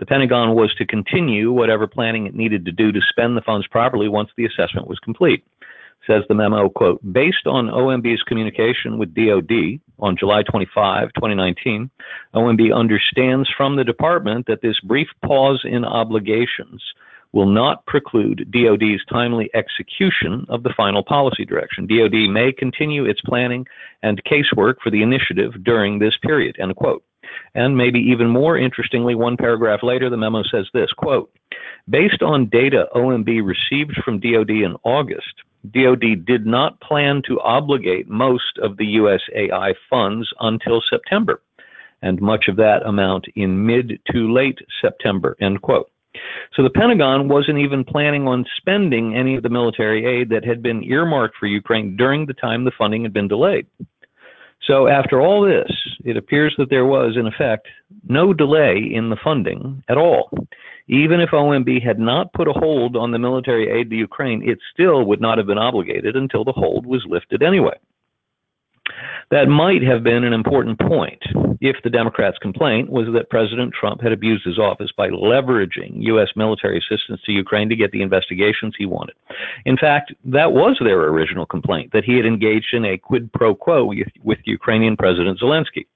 The 0.02 0.06
Pentagon 0.06 0.56
was 0.56 0.74
to 0.78 0.84
continue 0.84 1.52
whatever 1.52 1.86
planning 1.86 2.26
it 2.26 2.34
needed 2.34 2.64
to 2.64 2.72
do 2.72 2.90
to 2.90 3.00
spend 3.08 3.36
the 3.36 3.40
funds 3.40 3.68
properly 3.68 4.08
once 4.08 4.30
the 4.36 4.44
assessment 4.44 4.88
was 4.88 4.98
complete. 4.98 5.44
Says 6.08 6.24
the 6.28 6.34
memo, 6.34 6.70
quote, 6.70 7.00
based 7.12 7.46
on 7.46 7.68
OMB's 7.68 8.24
communication 8.24 8.98
with 8.98 9.14
DOD 9.14 9.78
on 10.00 10.16
July 10.16 10.42
25, 10.42 11.10
2019, 11.14 11.88
OMB 12.34 12.74
understands 12.74 13.48
from 13.56 13.76
the 13.76 13.84
department 13.84 14.48
that 14.48 14.60
this 14.60 14.80
brief 14.80 15.06
pause 15.24 15.60
in 15.64 15.84
obligations 15.84 16.82
will 17.30 17.46
not 17.46 17.86
preclude 17.86 18.50
DOD's 18.50 19.04
timely 19.08 19.50
execution 19.54 20.44
of 20.48 20.64
the 20.64 20.74
final 20.76 21.04
policy 21.04 21.44
direction. 21.44 21.86
DOD 21.86 22.28
may 22.28 22.50
continue 22.50 23.04
its 23.04 23.20
planning 23.20 23.64
and 24.02 24.20
casework 24.24 24.80
for 24.82 24.90
the 24.90 25.04
initiative 25.04 25.62
during 25.62 26.00
this 26.00 26.16
period, 26.20 26.56
end 26.58 26.74
quote. 26.74 27.04
And 27.54 27.76
maybe 27.76 27.98
even 27.98 28.28
more 28.28 28.56
interestingly, 28.56 29.14
one 29.14 29.36
paragraph 29.36 29.82
later, 29.82 30.08
the 30.08 30.16
memo 30.16 30.42
says 30.42 30.66
this 30.72 30.90
quote, 30.92 31.30
based 31.88 32.22
on 32.22 32.48
data 32.48 32.86
OMB 32.94 33.42
received 33.44 33.96
from 34.04 34.20
DOD 34.20 34.50
in 34.50 34.76
August, 34.84 35.34
DOD 35.70 36.24
did 36.24 36.46
not 36.46 36.80
plan 36.80 37.22
to 37.26 37.40
obligate 37.40 38.08
most 38.08 38.58
of 38.62 38.76
the 38.76 38.96
USAI 38.96 39.74
funds 39.88 40.28
until 40.40 40.82
September, 40.88 41.42
and 42.00 42.20
much 42.20 42.48
of 42.48 42.56
that 42.56 42.84
amount 42.84 43.26
in 43.36 43.64
mid 43.64 44.00
to 44.10 44.32
late 44.32 44.58
September, 44.80 45.36
end 45.40 45.62
quote. 45.62 45.90
So 46.54 46.62
the 46.62 46.70
Pentagon 46.70 47.28
wasn't 47.28 47.58
even 47.58 47.84
planning 47.84 48.26
on 48.26 48.44
spending 48.56 49.14
any 49.16 49.36
of 49.36 49.42
the 49.42 49.48
military 49.48 50.04
aid 50.04 50.28
that 50.30 50.44
had 50.44 50.62
been 50.62 50.82
earmarked 50.84 51.36
for 51.38 51.46
Ukraine 51.46 51.96
during 51.96 52.26
the 52.26 52.34
time 52.34 52.64
the 52.64 52.72
funding 52.76 53.02
had 53.02 53.12
been 53.12 53.28
delayed. 53.28 53.66
So, 54.64 54.86
after 54.86 55.20
all 55.20 55.42
this, 55.42 55.70
it 56.04 56.16
appears 56.16 56.54
that 56.58 56.70
there 56.70 56.86
was, 56.86 57.16
in 57.16 57.26
effect, 57.26 57.66
no 58.08 58.32
delay 58.32 58.78
in 58.78 59.10
the 59.10 59.16
funding 59.22 59.82
at 59.88 59.96
all. 59.96 60.30
Even 60.88 61.20
if 61.20 61.30
OMB 61.30 61.82
had 61.84 61.98
not 61.98 62.32
put 62.32 62.48
a 62.48 62.52
hold 62.52 62.96
on 62.96 63.10
the 63.10 63.18
military 63.18 63.70
aid 63.70 63.90
to 63.90 63.96
Ukraine, 63.96 64.48
it 64.48 64.58
still 64.72 65.04
would 65.04 65.20
not 65.20 65.38
have 65.38 65.46
been 65.46 65.58
obligated 65.58 66.16
until 66.16 66.44
the 66.44 66.52
hold 66.52 66.86
was 66.86 67.04
lifted 67.06 67.42
anyway. 67.42 67.76
That 69.32 69.48
might 69.48 69.82
have 69.82 70.04
been 70.04 70.24
an 70.24 70.34
important 70.34 70.78
point 70.78 71.22
if 71.62 71.76
the 71.82 71.88
Democrats' 71.88 72.36
complaint 72.42 72.90
was 72.90 73.06
that 73.14 73.30
President 73.30 73.72
Trump 73.72 74.02
had 74.02 74.12
abused 74.12 74.44
his 74.44 74.58
office 74.58 74.90
by 74.94 75.08
leveraging 75.08 76.02
U.S. 76.02 76.28
military 76.36 76.76
assistance 76.76 77.18
to 77.24 77.32
Ukraine 77.32 77.70
to 77.70 77.74
get 77.74 77.92
the 77.92 78.02
investigations 78.02 78.74
he 78.76 78.84
wanted. 78.84 79.16
In 79.64 79.78
fact, 79.78 80.12
that 80.26 80.52
was 80.52 80.76
their 80.84 81.00
original 81.04 81.46
complaint, 81.46 81.94
that 81.94 82.04
he 82.04 82.14
had 82.18 82.26
engaged 82.26 82.74
in 82.74 82.84
a 82.84 82.98
quid 82.98 83.32
pro 83.32 83.54
quo 83.54 83.90
with, 84.22 84.38
Ukrainian 84.44 84.98
President 84.98 85.40
Zelensky. 85.40 85.86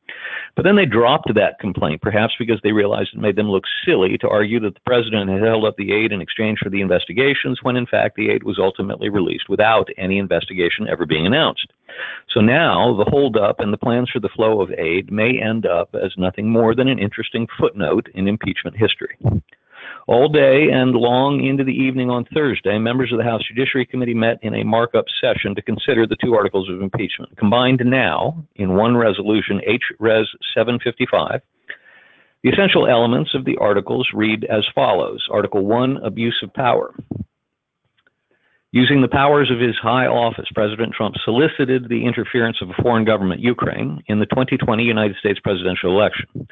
But 0.55 0.63
then 0.63 0.77
they 0.77 0.87
dropped 0.87 1.35
that 1.35 1.59
complaint, 1.61 2.01
perhaps 2.01 2.33
because 2.39 2.61
they 2.63 2.73
realized 2.73 3.11
it 3.13 3.21
made 3.21 3.37
them 3.37 3.51
look 3.51 3.65
silly 3.85 4.17
to 4.17 4.29
argue 4.31 4.61
that 4.61 4.73
the 4.73 4.87
president 4.87 5.29
had 5.29 5.43
held 5.43 5.67
up 5.67 5.77
the 5.77 5.93
aid 5.93 6.11
in 6.11 6.23
exchange 6.23 6.61
for 6.63 6.71
the 6.71 6.81
investigations, 6.81 7.59
when 7.63 7.77
in 7.77 7.85
fact 7.85 8.17
the 8.17 8.31
aid 8.31 8.45
was 8.45 8.59
ultimately 8.59 9.11
released 9.11 9.51
without 9.51 9.91
any 9.99 10.17
investigation 10.17 10.89
ever 10.89 11.05
being 11.05 11.27
announced. 11.27 11.71
So 12.33 12.41
now 12.41 12.97
the 12.97 13.11
holdup 13.11 13.61
and 13.61 13.73
the 13.73 13.79
plans 13.79 14.11
for 14.11 14.21
the 14.21 14.29
flow 14.29 14.61
of 14.61 14.71
aid 14.73 15.11
may 15.11 15.41
end 15.41 15.67
up 15.67 15.95
as 15.95 16.13
nothing 16.17 16.51
more 16.51 16.75
than 16.75 16.89
an 16.89 16.99
interesting 16.99 17.47
footnote 17.59 18.09
in 18.15 18.29
impeachment 18.29 18.77
history. 18.77 19.17
All 20.09 20.29
day 20.29 20.69
and 20.71 20.93
long 20.93 21.45
into 21.45 21.65
the 21.65 21.73
evening 21.73 22.11
on 22.11 22.27
Thursday, 22.33 22.79
members 22.79 23.11
of 23.11 23.19
the 23.19 23.25
House 23.25 23.43
Judiciary 23.49 23.87
Committee 23.87 24.15
met 24.15 24.39
in 24.43 24.55
a 24.55 24.65
markup 24.65 25.07
session 25.21 25.55
to 25.55 25.63
consider 25.63 26.07
the 26.07 26.17
two 26.23 26.35
articles 26.35 26.69
of 26.71 26.81
impeachment. 26.81 27.37
Combined 27.37 27.83
now 27.85 28.45
in 28.55 28.77
one 28.77 28.97
resolution, 28.97 29.61
H. 29.67 29.83
Res. 29.99 30.27
755, 30.55 31.41
the 32.43 32.51
essential 32.51 32.87
elements 32.87 33.35
of 33.35 33.45
the 33.45 33.57
articles 33.57 34.09
read 34.15 34.45
as 34.45 34.65
follows 34.75 35.27
Article 35.31 35.67
1 35.67 35.97
Abuse 36.05 36.41
of 36.43 36.55
Power. 36.55 36.95
Using 38.77 39.01
the 39.01 39.09
powers 39.09 39.51
of 39.51 39.59
his 39.59 39.75
high 39.81 40.07
office, 40.07 40.49
President 40.55 40.93
Trump 40.93 41.15
solicited 41.25 41.89
the 41.89 42.05
interference 42.05 42.59
of 42.61 42.69
a 42.69 42.83
foreign 42.83 43.07
government, 43.07 43.41
Ukraine, 43.41 44.03
in 44.07 44.19
the 44.19 44.27
2020 44.27 44.85
United 44.85 45.17
States 45.17 45.41
presidential 45.41 45.91
election. 45.93 46.47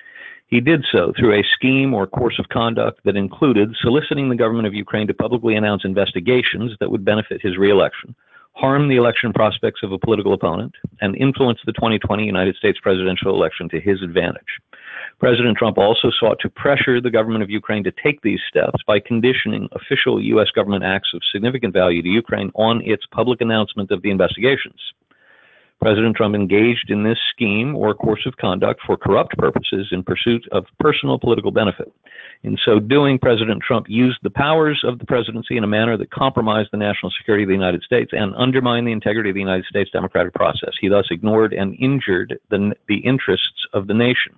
He 0.46 0.62
did 0.62 0.86
so 0.90 1.12
through 1.18 1.38
a 1.38 1.44
scheme 1.54 1.92
or 1.92 2.06
course 2.06 2.38
of 2.38 2.48
conduct 2.48 3.00
that 3.04 3.14
included 3.14 3.76
soliciting 3.78 4.30
the 4.30 4.36
government 4.36 4.66
of 4.66 4.72
Ukraine 4.72 5.06
to 5.08 5.12
publicly 5.12 5.54
announce 5.54 5.84
investigations 5.84 6.72
that 6.80 6.90
would 6.90 7.04
benefit 7.04 7.42
his 7.42 7.58
reelection, 7.58 8.14
harm 8.54 8.88
the 8.88 8.96
election 8.96 9.34
prospects 9.34 9.82
of 9.82 9.92
a 9.92 9.98
political 9.98 10.32
opponent, 10.32 10.72
and 11.02 11.14
influence 11.16 11.58
the 11.66 11.74
2020 11.74 12.24
United 12.24 12.56
States 12.56 12.78
presidential 12.80 13.34
election 13.34 13.68
to 13.68 13.78
his 13.78 14.00
advantage. 14.00 14.62
President 15.18 15.56
Trump 15.56 15.78
also 15.78 16.11
sought 16.18 16.38
to 16.40 16.50
pressure 16.50 17.00
the 17.00 17.11
government 17.11 17.42
of 17.42 17.50
Ukraine 17.50 17.85
to 17.85 17.92
take 18.02 18.21
these 18.23 18.40
steps 18.49 18.83
by 18.87 18.99
conditioning 19.00 19.68
official 19.73 20.21
U.S. 20.21 20.50
government 20.54 20.85
acts 20.85 21.11
of 21.14 21.23
significant 21.33 21.73
value 21.73 22.02
to 22.02 22.09
Ukraine 22.09 22.50
on 22.54 22.83
its 22.85 23.04
public 23.11 23.40
announcement 23.40 23.90
of 23.90 24.02
the 24.02 24.11
investigations. 24.11 24.80
President 25.80 26.16
Trump 26.16 26.35
engaged 26.35 26.88
in 26.88 27.02
this 27.02 27.18
scheme 27.30 27.76
or 27.76 27.94
course 27.94 28.25
of 28.26 28.37
conduct 28.38 28.80
for 28.87 28.97
corrupt 28.97 29.37
purposes 29.37 29.88
in 29.90 30.02
pursuit 30.02 30.42
of 30.50 30.64
personal 30.80 31.18
political 31.18 31.50
benefit. 31.50 31.92
In 32.42 32.56
so 32.64 32.78
doing, 32.78 33.18
President 33.18 33.62
Trump 33.62 33.87
used 33.88 34.18
the 34.23 34.30
powers 34.30 34.83
of 34.83 34.99
the 34.99 35.04
presidency 35.04 35.56
in 35.56 35.64
a 35.64 35.66
manner 35.66 35.97
that 35.99 36.11
compromised 36.11 36.71
the 36.73 36.78
national 36.78 37.12
security 37.18 37.44
of 37.44 37.49
the 37.49 37.54
United 37.54 37.83
States 37.83 38.12
and 38.14 38.35
undermined 38.37 38.87
the 38.87 38.92
integrity 38.92 39.30
of 39.30 39.35
the 39.35 39.40
United 39.40 39.66
States 39.66 39.90
democratic 39.90 40.33
process. 40.33 40.71
He 40.80 40.88
thus 40.88 41.09
ignored 41.11 41.52
and 41.52 41.76
injured 41.78 42.38
the, 42.50 42.75
the 42.88 42.99
interests 42.99 43.66
of 43.75 43.87
the 43.87 43.94
nation. 43.94 44.37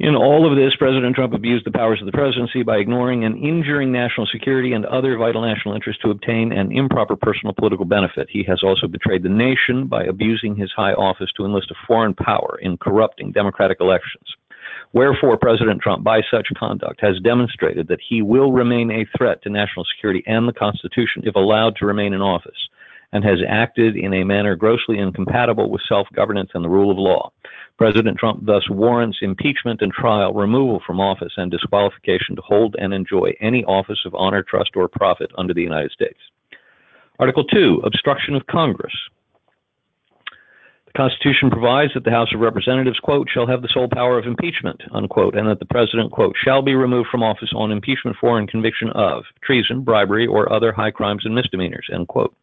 In 0.00 0.16
all 0.16 0.50
of 0.50 0.56
this, 0.56 0.74
President 0.76 1.14
Trump 1.14 1.34
abused 1.34 1.66
the 1.66 1.70
powers 1.70 2.00
of 2.00 2.06
the 2.06 2.12
presidency 2.12 2.62
by 2.62 2.78
ignoring 2.78 3.22
and 3.26 3.36
injuring 3.36 3.92
national 3.92 4.26
security 4.32 4.72
and 4.72 4.86
other 4.86 5.18
vital 5.18 5.42
national 5.42 5.74
interests 5.74 6.00
to 6.00 6.10
obtain 6.10 6.52
an 6.52 6.72
improper 6.72 7.16
personal 7.16 7.52
political 7.52 7.84
benefit. 7.84 8.26
He 8.30 8.42
has 8.44 8.62
also 8.62 8.88
betrayed 8.88 9.22
the 9.22 9.28
nation 9.28 9.88
by 9.88 10.04
abusing 10.04 10.56
his 10.56 10.72
high 10.74 10.94
office 10.94 11.28
to 11.36 11.44
enlist 11.44 11.70
a 11.70 11.74
foreign 11.86 12.14
power 12.14 12.58
in 12.62 12.78
corrupting 12.78 13.32
democratic 13.32 13.76
elections. 13.78 14.24
Wherefore, 14.94 15.36
President 15.36 15.82
Trump, 15.82 16.02
by 16.02 16.22
such 16.30 16.48
conduct, 16.56 17.02
has 17.02 17.20
demonstrated 17.22 17.86
that 17.88 18.00
he 18.00 18.22
will 18.22 18.52
remain 18.52 18.90
a 18.90 19.06
threat 19.18 19.42
to 19.42 19.50
national 19.50 19.84
security 19.84 20.24
and 20.26 20.48
the 20.48 20.54
Constitution 20.54 21.24
if 21.26 21.34
allowed 21.34 21.76
to 21.76 21.84
remain 21.84 22.14
in 22.14 22.22
office 22.22 22.70
and 23.12 23.22
has 23.22 23.40
acted 23.46 23.96
in 23.96 24.14
a 24.14 24.24
manner 24.24 24.56
grossly 24.56 24.98
incompatible 24.98 25.68
with 25.68 25.82
self 25.86 26.08
governance 26.14 26.52
and 26.54 26.64
the 26.64 26.70
rule 26.70 26.90
of 26.90 26.96
law. 26.96 27.30
President 27.80 28.18
Trump 28.18 28.44
thus 28.44 28.68
warrants 28.68 29.20
impeachment 29.22 29.80
and 29.80 29.90
trial, 29.90 30.34
removal 30.34 30.82
from 30.86 31.00
office, 31.00 31.32
and 31.38 31.50
disqualification 31.50 32.36
to 32.36 32.42
hold 32.42 32.76
and 32.78 32.92
enjoy 32.92 33.32
any 33.40 33.64
office 33.64 34.00
of 34.04 34.14
honor, 34.14 34.42
trust, 34.42 34.72
or 34.76 34.86
profit 34.86 35.30
under 35.38 35.54
the 35.54 35.62
United 35.62 35.90
States. 35.90 36.18
Article 37.18 37.42
2 37.42 37.80
Obstruction 37.82 38.34
of 38.34 38.46
Congress. 38.48 38.92
The 40.28 40.92
Constitution 40.94 41.48
provides 41.48 41.94
that 41.94 42.04
the 42.04 42.10
House 42.10 42.28
of 42.34 42.40
Representatives, 42.40 42.98
quote, 42.98 43.28
shall 43.32 43.46
have 43.46 43.62
the 43.62 43.70
sole 43.72 43.88
power 43.88 44.18
of 44.18 44.26
impeachment, 44.26 44.82
unquote, 44.92 45.34
and 45.34 45.48
that 45.48 45.58
the 45.58 45.64
President, 45.64 46.12
quote, 46.12 46.36
shall 46.44 46.60
be 46.60 46.74
removed 46.74 47.08
from 47.10 47.22
office 47.22 47.52
on 47.54 47.72
impeachment 47.72 48.14
for 48.20 48.38
and 48.38 48.46
conviction 48.50 48.90
of 48.90 49.22
treason, 49.42 49.84
bribery, 49.84 50.26
or 50.26 50.52
other 50.52 50.70
high 50.70 50.90
crimes 50.90 51.22
and 51.24 51.34
misdemeanors, 51.34 51.88
end 51.90 52.08
quote 52.08 52.36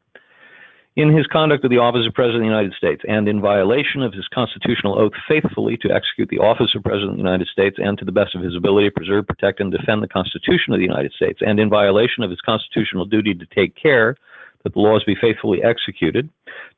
in 0.97 1.15
his 1.15 1.27
conduct 1.27 1.63
of 1.63 1.69
the 1.69 1.77
office 1.77 2.07
of 2.07 2.13
President 2.15 2.41
of 2.41 2.49
the 2.49 2.57
United 2.57 2.73
States 2.73 3.03
and 3.07 3.29
in 3.29 3.39
violation 3.39 4.01
of 4.01 4.13
his 4.13 4.27
constitutional 4.33 4.97
oath 4.97 5.13
faithfully 5.29 5.77
to 5.77 5.93
execute 5.93 6.27
the 6.29 6.39
office 6.39 6.73
of 6.73 6.83
President 6.83 7.11
of 7.11 7.17
the 7.17 7.23
United 7.23 7.47
States 7.47 7.77
and 7.77 7.99
to 7.99 8.03
the 8.03 8.11
best 8.11 8.33
of 8.33 8.41
his 8.41 8.55
ability 8.55 8.89
preserve, 8.89 9.27
protect, 9.27 9.59
and 9.59 9.71
defend 9.71 10.01
the 10.01 10.07
Constitution 10.07 10.73
of 10.73 10.79
the 10.79 10.85
United 10.85 11.13
States 11.13 11.39
and 11.45 11.59
in 11.59 11.69
violation 11.69 12.23
of 12.23 12.31
his 12.31 12.41
constitutional 12.41 13.05
duty 13.05 13.35
to 13.35 13.45
take 13.53 13.75
care 13.75 14.15
that 14.63 14.73
the 14.73 14.79
laws 14.79 15.03
be 15.03 15.15
faithfully 15.15 15.63
executed, 15.63 16.29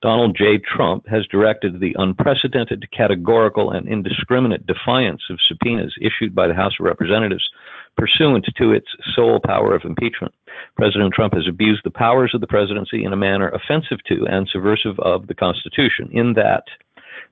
Donald 0.02 0.36
J. 0.38 0.58
Trump 0.60 1.08
has 1.08 1.26
directed 1.28 1.80
the 1.80 1.96
unprecedented, 1.98 2.90
categorical, 2.92 3.72
and 3.72 3.88
indiscriminate 3.88 4.66
defiance 4.66 5.22
of 5.30 5.40
subpoenas 5.48 5.96
issued 6.02 6.36
by 6.36 6.48
the 6.48 6.54
House 6.54 6.74
of 6.80 6.86
Representatives 6.86 7.50
pursuant 7.98 8.46
to 8.58 8.72
its 8.72 8.88
sole 9.14 9.40
power 9.46 9.76
of 9.76 9.84
impeachment. 9.84 10.34
President 10.78 11.14
Trump 11.14 11.34
has 11.34 11.48
abused 11.48 11.82
the 11.84 11.92
powers 11.92 12.32
of 12.34 12.42
the 12.42 12.48
presidency 12.48 13.04
in 13.04 13.14
a 13.14 13.18
manner 13.18 13.50
offensive 13.50 14.00
to 14.08 14.26
and 14.28 14.48
subversive 14.48 14.98
of 15.00 15.28
the 15.28 15.36
Constitution, 15.36 16.10
in 16.12 16.34
that 16.34 16.64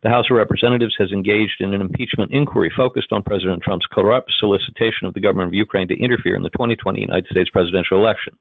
The 0.04 0.10
House 0.10 0.26
of 0.30 0.38
Representatives 0.38 0.96
has 1.00 1.12
engaged 1.12 1.62
in 1.62 1.74
an 1.74 1.82
impeachment 1.82 2.32
inquiry 2.32 2.72
focused 2.76 3.12
on 3.12 3.24
President 3.24 3.64
Trump's 3.64 3.88
corrupt 3.92 4.34
solicitation 4.40 5.08
of 5.08 5.14
the 5.14 5.22
government 5.22 5.48
of 5.48 5.54
Ukraine 5.54 5.88
to 5.88 5.98
interfere 5.98 6.36
in 6.36 6.44
the 6.44 6.50
2020 6.52 7.00
United 7.00 7.28
States 7.28 7.50
presidential 7.50 7.98
election. 7.98 8.38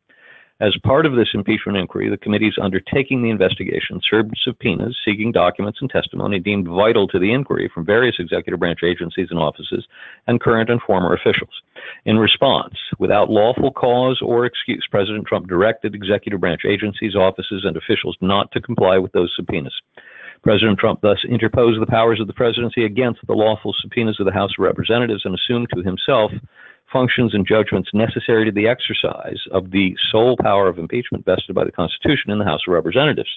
As 0.58 0.74
part 0.82 1.04
of 1.04 1.14
this 1.14 1.28
impeachment 1.34 1.76
inquiry, 1.76 2.08
the 2.08 2.16
committee 2.16 2.48
is 2.48 2.56
undertaking 2.58 3.22
the 3.22 3.28
investigation, 3.28 4.00
served 4.08 4.32
subpoenas 4.42 4.96
seeking 5.04 5.30
documents 5.30 5.80
and 5.82 5.90
testimony 5.90 6.38
deemed 6.38 6.66
vital 6.66 7.06
to 7.08 7.18
the 7.18 7.30
inquiry 7.30 7.70
from 7.74 7.84
various 7.84 8.16
executive 8.18 8.58
branch 8.58 8.78
agencies 8.82 9.28
and 9.30 9.38
offices 9.38 9.86
and 10.26 10.40
current 10.40 10.70
and 10.70 10.80
former 10.80 11.12
officials. 11.12 11.50
In 12.06 12.18
response, 12.18 12.74
without 12.98 13.28
lawful 13.28 13.70
cause 13.70 14.20
or 14.22 14.46
excuse, 14.46 14.86
President 14.90 15.26
Trump 15.26 15.46
directed 15.46 15.94
executive 15.94 16.40
branch 16.40 16.62
agencies, 16.66 17.14
offices, 17.14 17.66
and 17.66 17.76
officials 17.76 18.16
not 18.22 18.50
to 18.52 18.60
comply 18.62 18.96
with 18.96 19.12
those 19.12 19.34
subpoenas. 19.36 19.74
President 20.42 20.78
Trump 20.78 21.02
thus 21.02 21.22
interposed 21.28 21.82
the 21.82 21.86
powers 21.86 22.18
of 22.18 22.28
the 22.28 22.32
presidency 22.32 22.86
against 22.86 23.20
the 23.26 23.34
lawful 23.34 23.74
subpoenas 23.78 24.18
of 24.20 24.24
the 24.24 24.32
House 24.32 24.52
of 24.58 24.64
Representatives 24.64 25.26
and 25.26 25.34
assumed 25.34 25.68
to 25.74 25.82
himself 25.82 26.32
functions 26.92 27.34
and 27.34 27.46
judgments 27.46 27.90
necessary 27.92 28.44
to 28.44 28.52
the 28.52 28.68
exercise 28.68 29.38
of 29.52 29.70
the 29.70 29.96
sole 30.10 30.36
power 30.40 30.68
of 30.68 30.78
impeachment 30.78 31.24
vested 31.24 31.54
by 31.54 31.64
the 31.64 31.72
Constitution 31.72 32.30
in 32.30 32.38
the 32.38 32.44
House 32.44 32.62
of 32.66 32.72
Representatives. 32.72 33.30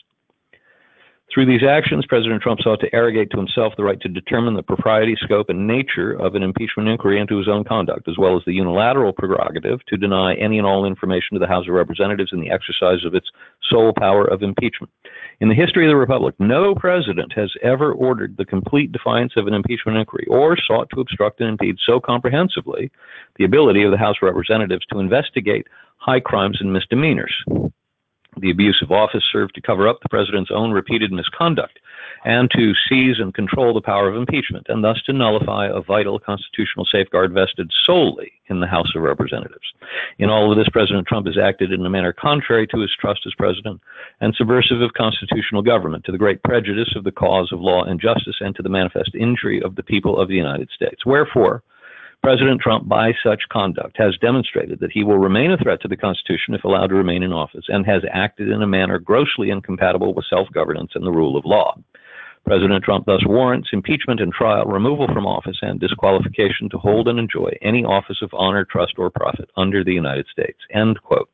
Through 1.31 1.45
these 1.45 1.63
actions, 1.63 2.07
President 2.07 2.41
Trump 2.41 2.59
sought 2.61 2.79
to 2.79 2.93
arrogate 2.93 3.29
to 3.31 3.37
himself 3.37 3.73
the 3.77 3.83
right 3.83 4.01
to 4.01 4.09
determine 4.09 4.55
the 4.55 4.63
propriety, 4.63 5.15
scope, 5.21 5.49
and 5.49 5.67
nature 5.67 6.13
of 6.13 6.33
an 6.33 6.41
impeachment 6.41 6.89
inquiry 6.89 7.19
into 7.19 7.37
his 7.37 7.47
own 7.47 7.63
conduct, 7.63 8.07
as 8.07 8.17
well 8.17 8.35
as 8.35 8.41
the 8.45 8.53
unilateral 8.53 9.13
prerogative 9.13 9.79
to 9.89 9.97
deny 9.97 10.33
any 10.35 10.57
and 10.57 10.65
all 10.65 10.85
information 10.85 11.35
to 11.35 11.39
the 11.39 11.47
House 11.47 11.67
of 11.67 11.75
Representatives 11.75 12.31
in 12.33 12.41
the 12.41 12.49
exercise 12.49 13.05
of 13.05 13.13
its 13.13 13.27
sole 13.69 13.93
power 13.95 14.25
of 14.25 14.41
impeachment. 14.41 14.91
In 15.39 15.49
the 15.49 15.55
history 15.55 15.85
of 15.85 15.91
the 15.91 15.95
Republic, 15.95 16.33
no 16.39 16.73
president 16.73 17.31
has 17.33 17.51
ever 17.61 17.93
ordered 17.93 18.35
the 18.35 18.45
complete 18.45 18.91
defiance 18.91 19.33
of 19.37 19.45
an 19.45 19.53
impeachment 19.53 19.99
inquiry 19.99 20.25
or 20.31 20.57
sought 20.57 20.89
to 20.95 20.99
obstruct 20.99 21.41
and 21.41 21.49
impede 21.49 21.77
so 21.85 21.99
comprehensively 21.99 22.91
the 23.37 23.45
ability 23.45 23.83
of 23.83 23.91
the 23.91 23.97
House 23.97 24.15
of 24.19 24.25
Representatives 24.25 24.85
to 24.87 24.99
investigate 24.99 25.67
high 25.97 26.19
crimes 26.19 26.57
and 26.59 26.73
misdemeanors. 26.73 27.35
The 28.39 28.51
abuse 28.51 28.79
of 28.81 28.91
office 28.91 29.23
served 29.31 29.55
to 29.55 29.61
cover 29.61 29.87
up 29.87 29.99
the 30.01 30.09
president's 30.09 30.51
own 30.53 30.71
repeated 30.71 31.11
misconduct 31.11 31.79
and 32.25 32.49
to 32.51 32.73
seize 32.87 33.19
and 33.19 33.33
control 33.33 33.73
the 33.73 33.81
power 33.81 34.07
of 34.07 34.15
impeachment, 34.15 34.67
and 34.69 34.83
thus 34.83 35.01
to 35.03 35.13
nullify 35.13 35.67
a 35.67 35.81
vital 35.81 36.19
constitutional 36.19 36.85
safeguard 36.85 37.33
vested 37.33 37.71
solely 37.85 38.31
in 38.47 38.59
the 38.59 38.67
House 38.67 38.91
of 38.95 39.01
Representatives. 39.01 39.73
In 40.17 40.29
all 40.29 40.51
of 40.51 40.57
this, 40.57 40.69
President 40.69 41.07
Trump 41.07 41.27
has 41.27 41.37
acted 41.37 41.71
in 41.71 41.85
a 41.85 41.89
manner 41.89 42.13
contrary 42.13 42.67
to 42.67 42.79
his 42.79 42.91
trust 42.99 43.21
as 43.25 43.33
president 43.37 43.79
and 44.21 44.35
subversive 44.35 44.81
of 44.81 44.93
constitutional 44.93 45.61
government, 45.61 46.03
to 46.05 46.11
the 46.11 46.17
great 46.17 46.43
prejudice 46.43 46.93
of 46.95 47.03
the 47.03 47.11
cause 47.11 47.51
of 47.51 47.61
law 47.61 47.83
and 47.83 48.01
justice 48.01 48.37
and 48.39 48.55
to 48.55 48.63
the 48.63 48.69
manifest 48.69 49.15
injury 49.15 49.61
of 49.61 49.75
the 49.75 49.83
people 49.83 50.19
of 50.19 50.27
the 50.27 50.35
United 50.35 50.69
States. 50.71 51.05
Wherefore, 51.05 51.63
President 52.21 52.59
Trump, 52.61 52.87
by 52.87 53.13
such 53.23 53.43
conduct, 53.49 53.95
has 53.97 54.17
demonstrated 54.17 54.79
that 54.79 54.91
he 54.91 55.05
will 55.05 55.17
remain 55.17 55.51
a 55.51 55.57
threat 55.57 55.81
to 55.81 55.87
the 55.87 55.95
Constitution 55.95 56.53
if 56.53 56.65
allowed 56.65 56.87
to 56.87 56.95
remain 56.95 57.23
in 57.23 57.31
office 57.31 57.65
and 57.69 57.85
has 57.85 58.03
acted 58.11 58.49
in 58.49 58.61
a 58.61 58.67
manner 58.67 58.99
grossly 58.99 59.49
incompatible 59.49 60.13
with 60.13 60.25
self 60.29 60.47
governance 60.51 60.91
and 60.95 61.05
the 61.05 61.11
rule 61.11 61.37
of 61.37 61.45
law. 61.45 61.75
President 62.45 62.83
Trump 62.83 63.05
thus 63.05 63.21
warrants 63.25 63.69
impeachment 63.71 64.19
and 64.19 64.33
trial, 64.33 64.65
removal 64.65 65.07
from 65.07 65.25
office, 65.25 65.59
and 65.61 65.79
disqualification 65.79 66.69
to 66.69 66.77
hold 66.77 67.07
and 67.07 67.19
enjoy 67.19 67.51
any 67.61 67.85
office 67.85 68.21
of 68.21 68.33
honor, 68.33 68.65
trust, 68.65 68.93
or 68.97 69.09
profit 69.09 69.49
under 69.55 69.83
the 69.83 69.93
United 69.93 70.25
States. 70.31 70.59
End 70.73 71.01
quote. 71.01 71.29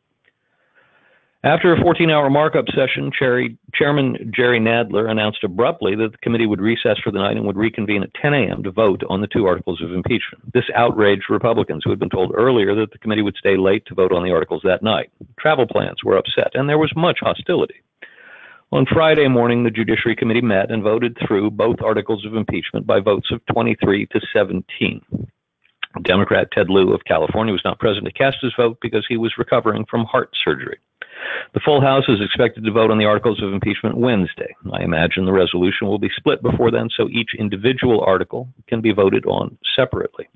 After 1.45 1.71
a 1.71 1.79
14 1.79 2.09
hour 2.09 2.27
markup 2.27 2.65
session, 2.69 3.11
Chairman 3.13 4.31
Jerry 4.35 4.59
Nadler 4.59 5.11
announced 5.11 5.43
abruptly 5.43 5.95
that 5.95 6.11
the 6.11 6.17
committee 6.17 6.47
would 6.47 6.59
recess 6.59 6.97
for 7.03 7.11
the 7.11 7.19
night 7.19 7.37
and 7.37 7.45
would 7.45 7.55
reconvene 7.55 8.01
at 8.01 8.11
10 8.19 8.33
a.m. 8.33 8.63
to 8.63 8.71
vote 8.71 9.03
on 9.11 9.21
the 9.21 9.27
two 9.27 9.45
articles 9.45 9.79
of 9.83 9.91
impeachment. 9.91 10.51
This 10.55 10.63
outraged 10.73 11.29
Republicans 11.29 11.83
who 11.83 11.91
had 11.91 11.99
been 11.99 12.09
told 12.09 12.33
earlier 12.33 12.73
that 12.73 12.91
the 12.91 12.97
committee 12.97 13.21
would 13.21 13.37
stay 13.37 13.57
late 13.57 13.85
to 13.85 13.93
vote 13.93 14.11
on 14.11 14.23
the 14.23 14.31
articles 14.31 14.63
that 14.65 14.81
night. 14.81 15.11
Travel 15.39 15.67
plans 15.67 16.03
were 16.03 16.17
upset, 16.17 16.49
and 16.55 16.67
there 16.67 16.79
was 16.79 16.91
much 16.95 17.19
hostility. 17.21 17.75
On 18.71 18.87
Friday 18.91 19.27
morning, 19.27 19.63
the 19.63 19.69
Judiciary 19.69 20.15
Committee 20.15 20.41
met 20.41 20.71
and 20.71 20.81
voted 20.81 21.15
through 21.27 21.51
both 21.51 21.79
articles 21.83 22.25
of 22.25 22.33
impeachment 22.33 22.87
by 22.87 22.99
votes 22.99 23.29
of 23.31 23.45
23 23.53 24.07
to 24.07 24.19
17. 24.33 24.99
Democrat 26.03 26.51
Ted 26.51 26.69
Lieu 26.69 26.93
of 26.93 27.05
California 27.05 27.53
was 27.53 27.63
not 27.63 27.79
present 27.79 28.05
to 28.05 28.11
cast 28.11 28.37
his 28.41 28.53
vote 28.57 28.77
because 28.81 29.05
he 29.07 29.17
was 29.17 29.37
recovering 29.37 29.85
from 29.89 30.05
heart 30.05 30.29
surgery. 30.43 30.77
The 31.53 31.61
full 31.61 31.81
House 31.81 32.05
is 32.07 32.21
expected 32.21 32.65
to 32.65 32.71
vote 32.71 32.91
on 32.91 32.97
the 32.97 33.05
articles 33.05 33.41
of 33.41 33.53
impeachment 33.53 33.97
Wednesday. 33.97 34.53
I 34.73 34.83
imagine 34.83 35.25
the 35.25 35.31
resolution 35.31 35.87
will 35.87 35.99
be 35.99 36.11
split 36.15 36.43
before 36.43 36.71
then, 36.71 36.89
so 36.95 37.09
each 37.09 37.31
individual 37.37 38.01
article 38.01 38.49
can 38.67 38.81
be 38.81 38.91
voted 38.91 39.25
on 39.25 39.57
separately. 39.75 40.27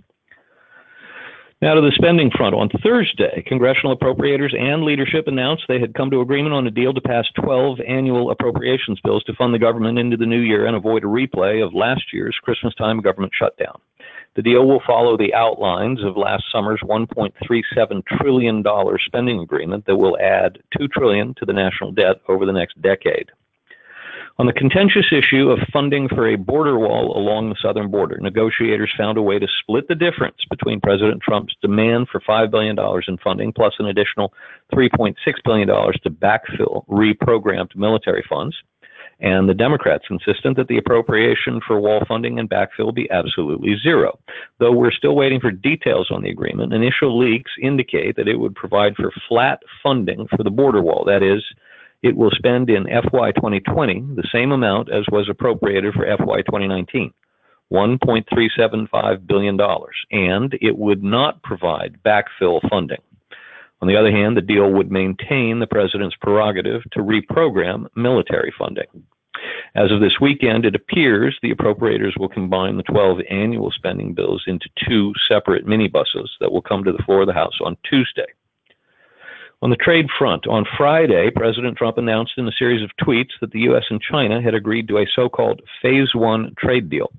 Now 1.62 1.74
to 1.74 1.82
the 1.82 1.92
spending 1.96 2.32
front. 2.32 2.56
On 2.56 2.70
Thursday, 2.82 3.44
congressional 3.46 3.98
appropriators 3.98 4.58
and 4.58 4.84
leadership 4.84 5.28
announced 5.28 5.64
they 5.68 5.80
had 5.80 5.94
come 5.94 6.10
to 6.10 6.22
agreement 6.22 6.54
on 6.54 6.66
a 6.66 6.72
deal 6.72 6.94
to 6.94 7.02
pass 7.02 7.26
12 7.36 7.82
annual 7.86 8.32
appropriations 8.32 9.02
bills 9.04 9.26
to 9.26 9.34
fund 9.34 9.54
the 9.54 9.60
government 9.60 10.00
into 10.00 10.16
the 10.16 10.26
new 10.26 10.40
year 10.40 10.68
and 10.68 10.76
avoid 10.78 11.04
a 11.04 11.08
replay 11.08 11.66
of 11.66 11.74
last 11.74 12.14
year's 12.14 12.38
Christmas 12.42 12.74
time 12.76 13.02
government 13.02 13.34
shutdown. 13.38 13.78
The 14.36 14.42
deal 14.42 14.68
will 14.68 14.82
follow 14.86 15.18
the 15.18 15.34
outlines 15.34 16.04
of 16.04 16.16
last 16.16 16.44
summer's 16.52 16.82
$1.37 16.84 18.06
trillion 18.06 18.64
spending 19.06 19.40
agreement 19.40 19.86
that 19.86 19.98
will 19.98 20.18
add 20.20 20.60
2 20.78 20.88
trillion 20.88 21.34
to 21.36 21.46
the 21.46 21.54
national 21.54 21.92
debt 21.92 22.22
over 22.28 22.46
the 22.46 22.54
next 22.54 22.82
decade. 22.82 23.32
On 24.40 24.46
the 24.46 24.54
contentious 24.54 25.08
issue 25.12 25.50
of 25.50 25.60
funding 25.74 26.08
for 26.08 26.26
a 26.30 26.38
border 26.38 26.80
wall 26.80 27.18
along 27.18 27.50
the 27.50 27.58
southern 27.62 27.92
border, 27.92 28.18
negotiators 28.22 28.90
found 28.98 29.18
a 29.18 29.22
way 29.22 29.38
to 29.38 29.48
split 29.60 29.90
the 29.90 29.96
difference 29.96 30.38
between 30.50 30.80
President 30.80 31.22
Trump's 31.22 31.56
demand 31.62 32.08
for 32.10 32.22
$5 32.22 32.50
billion 32.50 32.78
in 33.10 33.18
funding 33.18 33.52
plus 33.52 33.74
an 33.80 33.88
additional 33.88 34.32
$3.6 34.74 35.16
billion 35.44 35.68
to 35.68 36.10
backfill 36.10 36.88
reprogrammed 36.88 37.76
military 37.76 38.24
funds. 38.30 38.56
And 39.22 39.50
the 39.50 39.54
Democrats 39.54 40.06
insistent 40.10 40.56
that 40.58 40.70
the 40.70 40.78
appropriation 40.78 41.60
for 41.66 41.80
wall 41.80 42.04
funding 42.08 42.40
and 42.40 42.50
backfill 42.50 42.94
be 42.94 43.10
absolutely 43.12 43.78
zero. 43.78 44.18
Though 44.60 44.72
we're 44.72 44.92
still 44.92 45.16
waiting 45.16 45.42
for 45.42 45.52
details 45.52 46.10
on 46.10 46.24
the 46.24 46.30
agreement, 46.30 46.74
initial 46.74 47.18
leaks 47.18 47.52
indicate 47.62 48.16
that 48.16 48.30
it 48.30 48.40
would 48.40 48.56
provide 48.56 48.96
for 48.96 49.12
flat 49.28 49.62
funding 49.84 50.28
for 50.28 50.44
the 50.44 50.50
border 50.50 50.82
wall. 50.82 51.04
That 51.06 51.22
is, 51.22 51.44
it 52.02 52.16
will 52.16 52.32
spend 52.32 52.70
in 52.70 52.86
FY 52.86 53.34
2020 53.34 54.06
the 54.16 54.28
same 54.32 54.54
amount 54.54 54.90
as 54.90 55.04
was 55.12 55.28
appropriated 55.30 55.94
for 55.94 56.06
FY 56.06 56.42
2019, 56.44 57.14
$1.375 57.74 59.28
billion, 59.28 59.60
and 60.12 60.58
it 60.62 60.78
would 60.78 61.04
not 61.04 61.44
provide 61.44 61.98
backfill 62.06 62.62
funding. 62.70 63.02
On 63.82 63.88
the 63.88 63.96
other 63.96 64.12
hand, 64.12 64.36
the 64.36 64.42
deal 64.42 64.72
would 64.72 64.92
maintain 64.92 65.60
the 65.60 65.68
president's 65.68 66.16
prerogative 66.22 66.82
to 66.92 67.00
reprogram 67.00 67.88
military 67.96 68.54
funding. 68.58 68.88
As 69.76 69.92
of 69.92 70.02
this 70.02 70.20
weekend, 70.20 70.66
it 70.66 70.76
appears 70.76 71.38
the 71.42 71.54
appropriators 71.54 72.18
will 72.18 72.28
combine 72.28 72.76
the 72.76 72.84
12 72.84 73.20
annual 73.30 73.72
spending 73.72 74.14
bills 74.14 74.44
into 74.48 74.68
two 74.88 75.14
separate 75.28 75.66
minibuses 75.66 76.28
that 76.42 76.52
will 76.52 76.62
come 76.62 76.84
to 76.84 76.92
the 76.92 77.04
floor 77.04 77.22
of 77.22 77.28
the 77.28 77.34
House 77.34 77.58
on 77.64 77.78
Tuesday. 77.90 78.26
On 79.62 79.70
the 79.70 79.76
trade 79.76 80.08
front, 80.18 80.48
on 80.48 80.66
Friday, 80.78 81.30
President 81.36 81.78
Trump 81.78 81.98
announced 81.98 82.34
in 82.38 82.48
a 82.48 82.52
series 82.58 82.82
of 82.82 82.92
tweets 83.02 83.32
that 83.42 83.52
the 83.52 83.60
U.S. 83.62 83.84
and 83.90 84.02
China 84.02 84.42
had 84.42 84.54
agreed 84.54 84.88
to 84.88 85.00
a 85.00 85.06
so 85.14 85.28
called 85.28 85.62
Phase 85.82 86.16
One 86.16 86.54
trade 86.58 86.90
deal. 86.90 87.12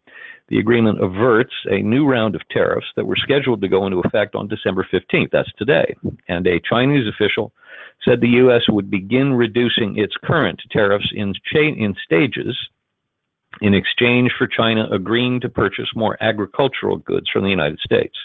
The 0.51 0.59
agreement 0.59 1.03
averts 1.03 1.55
a 1.71 1.79
new 1.79 2.07
round 2.07 2.35
of 2.35 2.47
tariffs 2.49 2.89
that 2.97 3.07
were 3.07 3.17
scheduled 3.17 3.61
to 3.61 3.69
go 3.69 3.87
into 3.87 4.01
effect 4.01 4.35
on 4.35 4.49
December 4.49 4.87
15th. 4.93 5.31
That's 5.31 5.53
today. 5.57 5.95
And 6.29 6.47
a 6.47 6.61
Chinese 6.61 7.07
official 7.07 7.53
said 8.05 8.21
the 8.21 8.29
U.S. 8.29 8.63
would 8.69 8.91
begin 8.91 9.35
reducing 9.35 9.97
its 9.97 10.15
current 10.25 10.61
tariffs 10.71 11.11
in, 11.15 11.35
cha- 11.53 11.61
in 11.61 11.95
stages 12.05 12.57
in 13.61 13.75
exchange 13.75 14.33
for 14.37 14.47
China 14.47 14.89
agreeing 14.91 15.41
to 15.41 15.49
purchase 15.49 15.89
more 15.95 16.17
agricultural 16.21 16.97
goods 16.99 17.29
from 17.31 17.45
the 17.45 17.51
United 17.51 17.79
States 17.81 18.17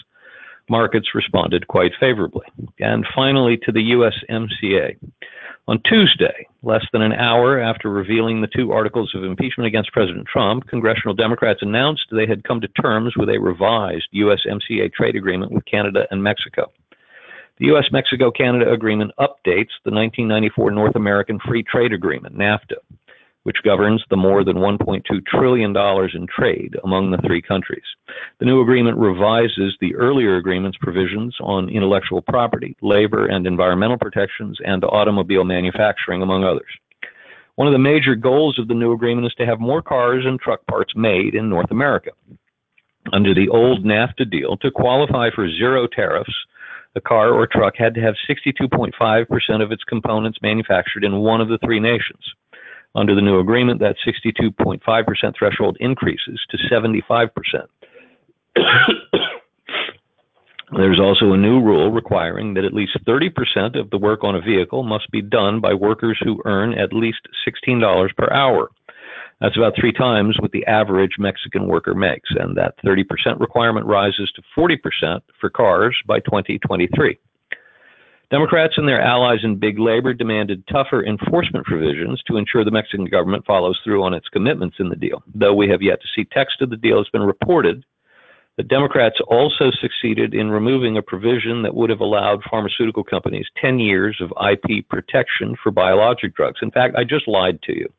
markets 0.68 1.14
responded 1.14 1.68
quite 1.68 1.92
favorably. 1.98 2.46
And 2.78 3.06
finally, 3.14 3.56
to 3.58 3.72
the 3.72 3.92
USMCA. 3.92 4.96
On 5.68 5.80
Tuesday, 5.84 6.46
less 6.62 6.84
than 6.92 7.02
an 7.02 7.12
hour 7.12 7.60
after 7.60 7.90
revealing 7.90 8.40
the 8.40 8.46
two 8.46 8.70
articles 8.70 9.12
of 9.14 9.24
impeachment 9.24 9.66
against 9.66 9.92
President 9.92 10.26
Trump, 10.26 10.68
congressional 10.68 11.14
Democrats 11.14 11.60
announced 11.60 12.04
they 12.12 12.26
had 12.26 12.44
come 12.44 12.60
to 12.60 12.68
terms 12.68 13.14
with 13.16 13.28
a 13.28 13.38
revised 13.38 14.06
USMCA 14.14 14.92
trade 14.92 15.16
agreement 15.16 15.50
with 15.50 15.64
Canada 15.64 16.06
and 16.12 16.22
Mexico. 16.22 16.70
The 17.58 17.66
U.S. 17.66 17.86
Mexico 17.90 18.30
Canada 18.30 18.70
agreement 18.70 19.12
updates 19.18 19.74
the 19.84 19.90
1994 19.90 20.70
North 20.70 20.94
American 20.94 21.40
Free 21.40 21.64
Trade 21.64 21.92
Agreement, 21.92 22.36
NAFTA 22.36 22.76
which 23.46 23.62
governs 23.62 24.02
the 24.10 24.16
more 24.16 24.42
than 24.42 24.56
$1.2 24.56 25.04
trillion 25.24 25.70
in 26.16 26.26
trade 26.26 26.74
among 26.82 27.12
the 27.12 27.18
three 27.18 27.40
countries. 27.40 27.84
The 28.40 28.44
new 28.44 28.60
agreement 28.60 28.98
revises 28.98 29.76
the 29.80 29.94
earlier 29.94 30.34
agreement's 30.34 30.78
provisions 30.78 31.36
on 31.40 31.68
intellectual 31.68 32.22
property, 32.22 32.76
labor 32.82 33.26
and 33.26 33.46
environmental 33.46 33.98
protections, 33.98 34.58
and 34.64 34.82
automobile 34.82 35.44
manufacturing, 35.44 36.22
among 36.22 36.42
others. 36.42 36.66
One 37.54 37.68
of 37.68 37.72
the 37.72 37.78
major 37.78 38.16
goals 38.16 38.58
of 38.58 38.66
the 38.66 38.74
new 38.74 38.92
agreement 38.92 39.28
is 39.28 39.34
to 39.34 39.46
have 39.46 39.60
more 39.60 39.80
cars 39.80 40.24
and 40.26 40.40
truck 40.40 40.66
parts 40.66 40.94
made 40.96 41.36
in 41.36 41.48
North 41.48 41.70
America. 41.70 42.10
Under 43.12 43.32
the 43.32 43.48
old 43.48 43.84
NAFTA 43.84 44.28
deal, 44.28 44.56
to 44.56 44.72
qualify 44.72 45.30
for 45.32 45.48
zero 45.48 45.86
tariffs, 45.86 46.34
a 46.96 47.00
car 47.00 47.32
or 47.32 47.46
truck 47.46 47.74
had 47.76 47.94
to 47.94 48.00
have 48.00 48.16
62.5% 48.28 49.62
of 49.62 49.70
its 49.70 49.84
components 49.84 50.38
manufactured 50.42 51.04
in 51.04 51.18
one 51.18 51.40
of 51.40 51.48
the 51.48 51.58
three 51.58 51.78
nations. 51.78 52.24
Under 52.94 53.14
the 53.14 53.20
new 53.20 53.38
agreement, 53.38 53.80
that 53.80 53.96
62.5% 54.06 54.80
threshold 55.36 55.76
increases 55.80 56.40
to 56.50 56.56
75%. 56.72 57.30
There's 60.76 60.98
also 60.98 61.32
a 61.32 61.36
new 61.36 61.62
rule 61.62 61.92
requiring 61.92 62.54
that 62.54 62.64
at 62.64 62.74
least 62.74 62.98
30% 63.06 63.78
of 63.78 63.90
the 63.90 63.98
work 63.98 64.24
on 64.24 64.34
a 64.34 64.40
vehicle 64.40 64.82
must 64.82 65.08
be 65.10 65.22
done 65.22 65.60
by 65.60 65.74
workers 65.74 66.18
who 66.24 66.42
earn 66.44 66.74
at 66.74 66.92
least 66.92 67.20
$16 67.46 68.16
per 68.16 68.32
hour. 68.32 68.70
That's 69.40 69.56
about 69.56 69.74
three 69.78 69.92
times 69.92 70.36
what 70.40 70.52
the 70.52 70.66
average 70.66 71.16
Mexican 71.18 71.68
worker 71.68 71.94
makes, 71.94 72.30
and 72.30 72.56
that 72.56 72.74
30% 72.84 73.04
requirement 73.38 73.86
rises 73.86 74.32
to 74.34 74.42
40% 74.58 75.20
for 75.40 75.50
cars 75.50 75.96
by 76.06 76.20
2023. 76.20 77.18
Democrats 78.30 78.74
and 78.76 78.88
their 78.88 79.00
allies 79.00 79.40
in 79.44 79.56
big 79.56 79.78
labor 79.78 80.12
demanded 80.12 80.66
tougher 80.66 81.04
enforcement 81.04 81.64
provisions 81.64 82.22
to 82.26 82.36
ensure 82.36 82.64
the 82.64 82.70
Mexican 82.70 83.06
government 83.06 83.44
follows 83.46 83.78
through 83.84 84.02
on 84.02 84.14
its 84.14 84.28
commitments 84.28 84.76
in 84.80 84.88
the 84.88 84.96
deal. 84.96 85.22
Though 85.34 85.54
we 85.54 85.68
have 85.68 85.82
yet 85.82 86.00
to 86.00 86.08
see 86.14 86.24
text 86.24 86.60
of 86.60 86.70
the 86.70 86.76
deal, 86.76 87.00
it's 87.00 87.10
been 87.10 87.22
reported 87.22 87.84
the 88.56 88.62
Democrats 88.62 89.16
also 89.28 89.70
succeeded 89.70 90.32
in 90.32 90.50
removing 90.50 90.96
a 90.96 91.02
provision 91.02 91.62
that 91.62 91.74
would 91.74 91.90
have 91.90 92.00
allowed 92.00 92.42
pharmaceutical 92.50 93.04
companies 93.04 93.46
10 93.60 93.78
years 93.78 94.18
of 94.20 94.32
IP 94.50 94.88
protection 94.88 95.54
for 95.62 95.70
biologic 95.70 96.34
drugs. 96.34 96.60
In 96.62 96.70
fact, 96.70 96.96
I 96.96 97.04
just 97.04 97.28
lied 97.28 97.60
to 97.62 97.76
you 97.76 97.92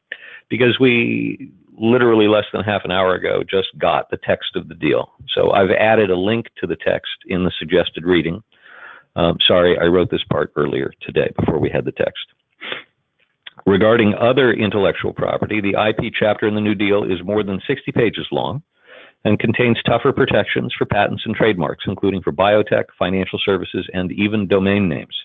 because 0.50 0.80
we 0.80 1.52
literally 1.78 2.28
less 2.28 2.46
than 2.52 2.64
half 2.64 2.84
an 2.86 2.92
hour 2.92 3.14
ago 3.14 3.44
just 3.48 3.68
got 3.78 4.10
the 4.10 4.18
text 4.18 4.56
of 4.56 4.68
the 4.68 4.74
deal. 4.74 5.12
So 5.36 5.52
I've 5.52 5.70
added 5.70 6.10
a 6.10 6.16
link 6.16 6.48
to 6.60 6.66
the 6.66 6.76
text 6.76 7.12
in 7.28 7.44
the 7.44 7.52
suggested 7.60 8.04
reading. 8.04 8.42
Um, 9.18 9.38
sorry, 9.48 9.78
I 9.80 9.86
wrote 9.86 10.12
this 10.12 10.24
part 10.32 10.54
earlier 10.56 10.94
today 11.02 11.32
before 11.38 11.60
we 11.60 11.72
had 11.72 11.86
the 11.86 11.92
text. 11.92 12.22
Regarding 13.66 14.14
other 14.14 14.54
intellectual 14.54 15.12
property, 15.12 15.60
the 15.60 15.76
IP 15.90 16.14
chapter 16.18 16.48
in 16.48 16.54
the 16.54 16.62
New 16.62 16.76
Deal 16.76 17.04
is 17.04 17.24
more 17.24 17.44
than 17.44 17.60
60 17.68 17.92
pages 17.92 18.28
long 18.32 18.62
and 19.26 19.40
contains 19.40 19.78
tougher 19.86 20.14
protections 20.14 20.74
for 20.78 20.86
patents 20.86 21.24
and 21.26 21.36
trademarks, 21.36 21.86
including 21.88 22.22
for 22.22 22.32
biotech, 22.32 22.86
financial 22.98 23.40
services, 23.44 23.90
and 23.92 24.12
even 24.12 24.48
domain 24.48 24.88
names. 24.88 25.16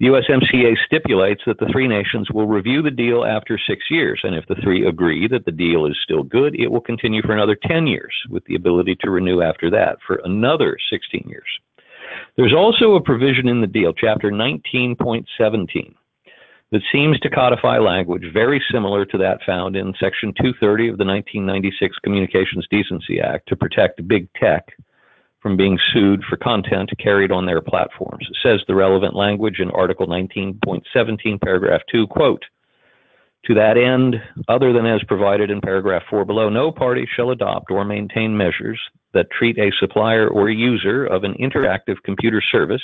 The 0.00 0.06
USMCA 0.06 0.76
stipulates 0.86 1.42
that 1.46 1.58
the 1.58 1.68
three 1.70 1.86
nations 1.86 2.30
will 2.30 2.46
review 2.46 2.80
the 2.80 2.90
deal 2.90 3.26
after 3.26 3.60
six 3.68 3.84
years, 3.90 4.18
and 4.24 4.34
if 4.34 4.46
the 4.46 4.54
three 4.62 4.86
agree 4.86 5.28
that 5.28 5.44
the 5.44 5.52
deal 5.52 5.84
is 5.84 5.96
still 6.02 6.22
good, 6.22 6.58
it 6.58 6.68
will 6.68 6.80
continue 6.80 7.20
for 7.20 7.34
another 7.34 7.58
10 7.68 7.86
years, 7.86 8.14
with 8.30 8.42
the 8.46 8.54
ability 8.54 8.96
to 9.02 9.10
renew 9.10 9.42
after 9.42 9.68
that 9.68 9.98
for 10.06 10.22
another 10.24 10.78
16 10.90 11.28
years. 11.28 11.44
There's 12.36 12.54
also 12.54 12.94
a 12.94 13.00
provision 13.00 13.48
in 13.48 13.60
the 13.60 13.66
deal, 13.66 13.92
Chapter 13.92 14.30
19.17, 14.30 15.94
that 16.72 16.82
seems 16.92 17.18
to 17.20 17.30
codify 17.30 17.78
language 17.78 18.24
very 18.32 18.62
similar 18.70 19.04
to 19.06 19.18
that 19.18 19.40
found 19.44 19.76
in 19.76 19.92
Section 19.98 20.32
230 20.34 20.88
of 20.88 20.98
the 20.98 21.04
1996 21.04 21.96
Communications 21.98 22.66
Decency 22.70 23.20
Act 23.20 23.48
to 23.48 23.56
protect 23.56 24.06
big 24.06 24.28
tech 24.34 24.68
from 25.40 25.56
being 25.56 25.78
sued 25.92 26.22
for 26.24 26.36
content 26.36 26.90
carried 26.98 27.32
on 27.32 27.46
their 27.46 27.60
platforms. 27.60 28.26
It 28.30 28.36
says 28.42 28.60
the 28.66 28.74
relevant 28.74 29.16
language 29.16 29.58
in 29.58 29.70
Article 29.70 30.06
19.17, 30.06 31.40
paragraph 31.40 31.80
2, 31.90 32.06
quote, 32.06 32.44
to 33.46 33.54
that 33.54 33.76
end, 33.78 34.16
other 34.48 34.72
than 34.72 34.86
as 34.86 35.02
provided 35.04 35.50
in 35.50 35.60
paragraph 35.60 36.02
4 36.10 36.24
below, 36.24 36.48
no 36.48 36.70
party 36.70 37.08
shall 37.16 37.30
adopt 37.30 37.70
or 37.70 37.84
maintain 37.84 38.36
measures 38.36 38.80
that 39.14 39.30
treat 39.30 39.58
a 39.58 39.72
supplier 39.78 40.28
or 40.28 40.50
user 40.50 41.06
of 41.06 41.24
an 41.24 41.34
interactive 41.34 41.96
computer 42.04 42.42
service 42.52 42.82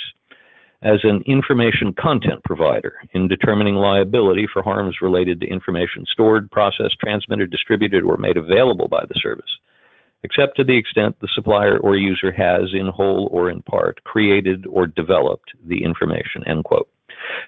as 0.81 0.99
an 1.03 1.23
information 1.25 1.93
content 1.93 2.43
provider 2.43 2.95
in 3.13 3.27
determining 3.27 3.75
liability 3.75 4.47
for 4.51 4.61
harms 4.61 4.97
related 5.01 5.39
to 5.41 5.47
information 5.47 6.05
stored, 6.11 6.49
processed, 6.51 6.97
transmitted, 6.99 7.49
distributed, 7.49 8.03
or 8.03 8.17
made 8.17 8.37
available 8.37 8.87
by 8.87 9.03
the 9.07 9.19
service 9.21 9.49
except 10.23 10.57
to 10.57 10.63
the 10.63 10.75
extent 10.75 11.15
the 11.19 11.27
supplier 11.33 11.77
or 11.77 11.95
user 11.95 12.31
has, 12.31 12.73
in 12.73 12.87
whole 12.87 13.29
or 13.31 13.49
in 13.49 13.61
part, 13.63 14.03
created 14.03 14.65
or 14.67 14.87
developed 14.87 15.51
the 15.65 15.83
information, 15.83 16.43
end 16.45 16.63
quote. 16.63 16.89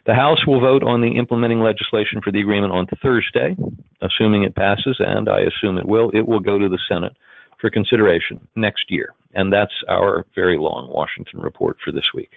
The 0.05 0.15
House 0.15 0.45
will 0.47 0.59
vote 0.59 0.83
on 0.83 1.01
the 1.01 1.17
implementing 1.17 1.59
legislation 1.59 2.21
for 2.21 2.31
the 2.31 2.41
agreement 2.41 2.73
on 2.73 2.87
Thursday. 3.01 3.55
Assuming 4.01 4.43
it 4.43 4.55
passes, 4.55 4.97
and 4.99 5.27
I 5.27 5.41
assume 5.41 5.77
it 5.77 5.85
will, 5.85 6.09
it 6.11 6.27
will 6.27 6.39
go 6.39 6.57
to 6.57 6.69
the 6.69 6.79
Senate 6.87 7.13
for 7.59 7.69
consideration 7.69 8.39
next 8.55 8.85
year. 8.89 9.13
And 9.33 9.51
that's 9.51 9.73
our 9.89 10.25
very 10.35 10.57
long 10.57 10.89
Washington 10.89 11.41
report 11.41 11.77
for 11.83 11.91
this 11.91 12.13
week. 12.13 12.31